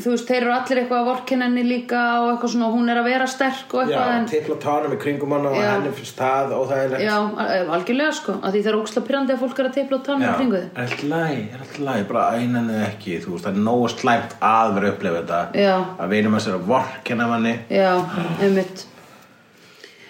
[0.05, 3.07] þú veist, þeir eru allir eitthvað að vorkenninni líka og eitthvað svona, hún er að
[3.09, 5.69] vera sterk og Já, eitthvað en, tipla tánum í kringum hann og Já.
[5.71, 9.03] henni finnst það og það er Já, al- algjörlega sko, að því það er óksla
[9.09, 11.41] pyrrandi að fólk er að teipla á tánum Já, í kringu þið er alltaf læg,
[11.55, 14.85] er alltaf læg, bara einan eða ekki, þú veist, það er nógu slæmt að vera
[14.85, 15.41] að upplifa þetta.
[15.65, 15.75] Já.
[16.05, 17.57] að vinum að sér að vorkenna manni.
[17.73, 17.91] Já,
[18.45, 18.85] einmitt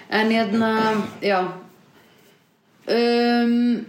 [0.09, 0.73] En hérna,
[1.21, 1.41] já.
[2.89, 3.87] Um,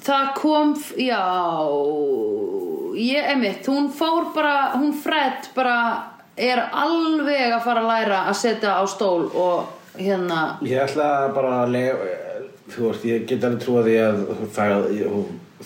[0.00, 1.20] Það kom, já.
[2.96, 5.76] Ég, einmitt, hún fór bara Hún Fred bara
[6.36, 9.68] er alveg að fara að læra að setja á stól og
[9.98, 10.56] hérna.
[10.64, 11.76] Ég ætla bara að
[12.72, 14.22] þú veist, ég get alveg trúa því að
[14.56, 14.86] það,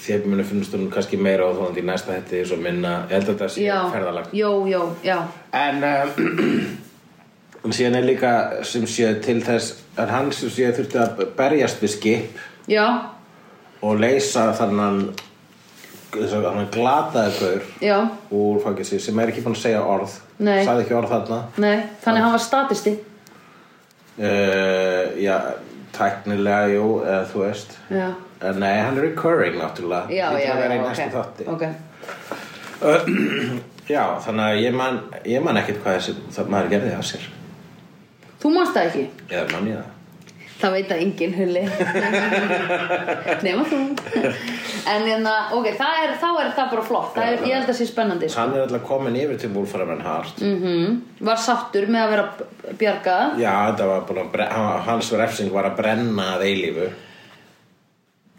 [0.06, 3.30] þér muni finnst hún kannski meira á þóðandi í næsta hætti svo minna, ég held
[3.30, 4.34] að þetta sé Já, ferðalag.
[4.36, 5.20] Jó, jó, já.
[5.54, 6.10] En um,
[7.74, 8.32] síðan er líka
[8.66, 12.86] sem sé til þess en hann sem sé þurfti að berjast við skip Já,
[13.82, 15.00] og leysa þannan
[16.16, 16.70] þannig
[17.82, 17.98] já,
[18.32, 20.14] úr fangilsi sem er ekki búin að segja orð.
[20.38, 21.38] Sagði ekki orð þarna.
[21.60, 22.94] Nei, þannig hann var statisti.
[24.16, 25.36] Uh, já,
[25.96, 27.76] tæknilega, jú eða þú veist.
[27.92, 30.08] Já, uh, nei, hann er recurring náttúrulega.
[30.08, 31.48] Já, já, að já, ok, þátti.
[31.54, 31.64] ok.
[33.86, 34.96] Já, þannig að ég man,
[35.30, 37.26] ég man ekkert hvað þessi það maður gerði af sér
[38.46, 39.04] Þú manst það ekki?
[39.34, 39.92] eða man ég það.
[40.56, 41.62] Það veit að enginn hulli.
[43.44, 43.78] Nema þú.
[44.88, 45.66] En hérna, ok,
[46.06, 47.10] er, þá er það bara flott.
[47.16, 48.40] Það er, Ég held að það sé spennandi sko.
[48.40, 50.40] hann er alltaf komin yfir til Wolfram Hart.
[50.40, 52.24] Mm Var sáttur með að vera
[52.80, 53.36] bjargað?
[53.42, 53.52] Já,
[53.90, 56.88] var búin að bre- hann- hans refsing var að brenna að eilífu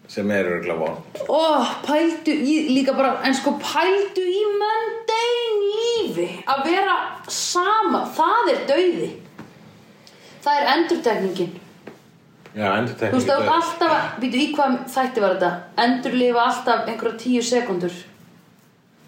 [0.08, 0.98] sem er örgulega von
[1.28, 6.30] Ó, pældu í, líka bara En sko, pældu í möndein lífi.
[6.48, 6.98] Að vera
[7.28, 9.10] sama Það er dauði
[10.48, 11.56] Það er endurtekningin.
[12.58, 15.50] Já, endur Þú veist, það er alltaf að, býtu í hvað þætti var þetta?
[15.84, 17.98] Endurlifa alltaf einhverja tíu sekundur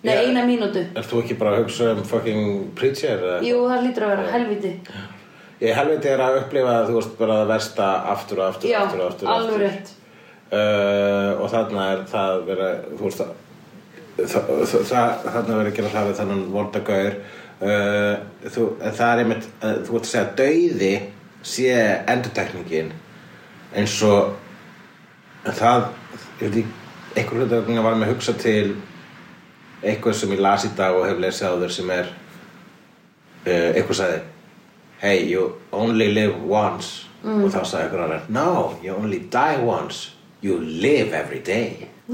[0.04, 0.20] Nei, Já.
[0.30, 0.84] eina mínútu.
[0.96, 2.44] Er þú ekki bara að hugsa um fucking
[2.78, 3.24] preacher?
[3.44, 4.74] Jú, það lítur að vera helviti
[5.60, 9.02] Ég helviti er að upplifa þú veist bara það versta aftur og aftur Já, aftur
[9.02, 9.90] og aftur, aftur.
[10.54, 13.24] uh, og þarna er það vera þú veist
[14.30, 17.20] það þarna verið að gera það við þannig vondagaur.
[17.60, 18.16] Uh,
[18.86, 20.94] það er einmitt uh, þú vart að segja að dauði
[21.46, 21.74] sé
[22.08, 22.92] endurtekningin
[23.76, 24.36] eins og
[25.46, 25.90] það
[26.40, 26.66] ég veit ekki,
[27.16, 28.76] einhver hlutu var með að hugsa til
[29.84, 34.00] eitthvað sem ég las í dag og hef lesið á þér sem er uh, eitthvað
[34.02, 34.20] sagði
[35.00, 37.06] hey you only live once.
[37.24, 40.16] Og þá sagði eitthvað annar no you only die once.
[40.42, 41.90] You live every day.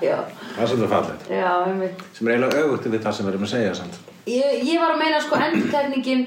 [0.00, 0.94] Það er svolítið
[1.30, 2.00] einmitt.
[2.12, 3.74] Sem er eiginlega öfugt við það sem við erum að segja
[4.30, 6.24] ég, ég var að meina sko endurtekningin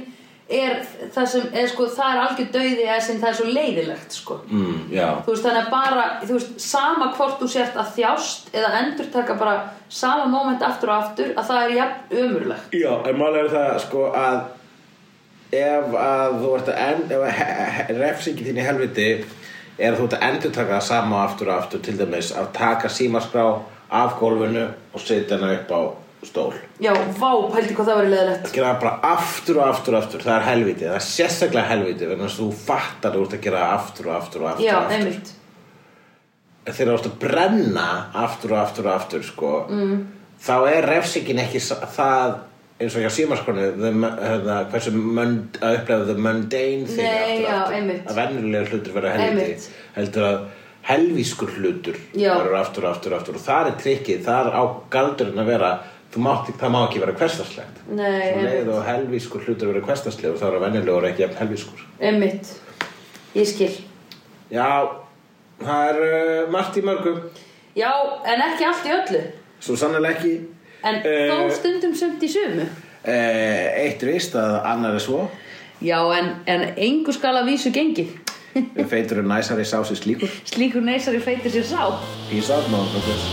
[0.50, 0.82] er
[1.14, 4.40] það sem, er sko það er algjör dauði eða sem það er svo leiðilegt sko.
[4.50, 8.74] Mm, þú veist þannig að bara, þú veist, sama hvort þú sért að þjást eða
[8.82, 9.56] endurtaka bara
[9.88, 12.76] sama moment aftur og aftur að það er jafn ömurlegt.
[12.76, 14.42] Já en málega er það sko að
[15.54, 19.10] ef að þú ert að end, ef að refsingin þín í helviti
[19.78, 22.52] er að þú ert að endur taka það sama aftur og aftur til dæmis að
[22.58, 23.46] taka símaskrá
[23.94, 25.82] af gólfinu og setja hana upp á
[26.28, 26.54] stól
[26.84, 30.26] já, vá, pældi hvað það var leiðilegt að gera bara aftur og aftur og aftur
[30.26, 34.10] það er helviti, það er sérstaklega helviti þess að þú fattar ert að gera aftur
[34.10, 34.96] og aftur og aftur, já, aftur.
[34.98, 35.34] einmitt
[36.70, 37.90] þegar þú ert að brenna
[38.24, 40.02] aftur og aftur og aftur sko, mm.
[40.48, 42.40] þá er refsingin ekki það
[42.82, 47.46] eins og hjá símaskonu hérna, hversu mund, að upplefa the mundane thing Nei, aftur og
[47.46, 48.04] já, aftur einmitt.
[48.10, 50.44] að venjulega hlutur vera helviti heldur að
[50.84, 52.34] helvískur hlutur Já.
[52.36, 55.52] verður aftur og aftur og aftur og það er trikkið, það er á galdurinn að
[55.54, 55.70] vera
[56.22, 60.42] mátt, það má ekki vera hverstarslegt Nei, svo leið og helvískur hlutur verður hverstarslegt og
[60.42, 61.86] þá er að venjulega ekki helvískur.
[62.00, 62.52] Einmitt,
[63.38, 63.72] ég skil.
[64.54, 64.68] Já,
[65.64, 67.22] það er uh, margt í mörgum.
[67.78, 67.92] Já,
[68.30, 69.24] en ekki allt í öllu.
[69.64, 70.34] Svo sannlega ekki.
[70.84, 72.66] En Eh, þó stundum sumt í sumu
[73.04, 75.26] Eh, eitt vist að annar er svo.
[75.84, 78.08] Já, en, en engu skal að vísu gengi
[78.90, 80.30] feitur er næsari sási slíkur.
[80.46, 81.90] Slíkur neysari feitir sér sá.
[82.30, 83.26] Peace out, motherfuckers.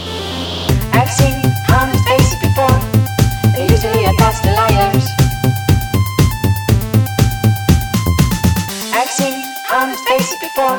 [0.95, 1.40] I've seen
[1.73, 2.79] honest faces before.
[3.55, 5.07] They usually at best liars.
[8.93, 9.35] I've seen
[10.41, 10.79] before.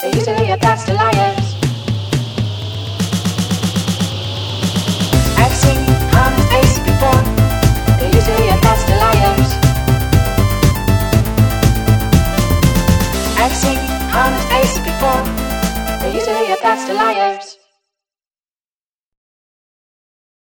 [0.00, 0.50] They usually
[0.88, 1.46] liars.
[5.42, 5.80] I've seen
[6.14, 7.22] honest faces before.
[7.98, 9.50] They usually at best liars.
[13.42, 13.78] I've seen
[14.88, 15.22] before.
[16.00, 16.52] They usually
[16.88, 17.53] liars.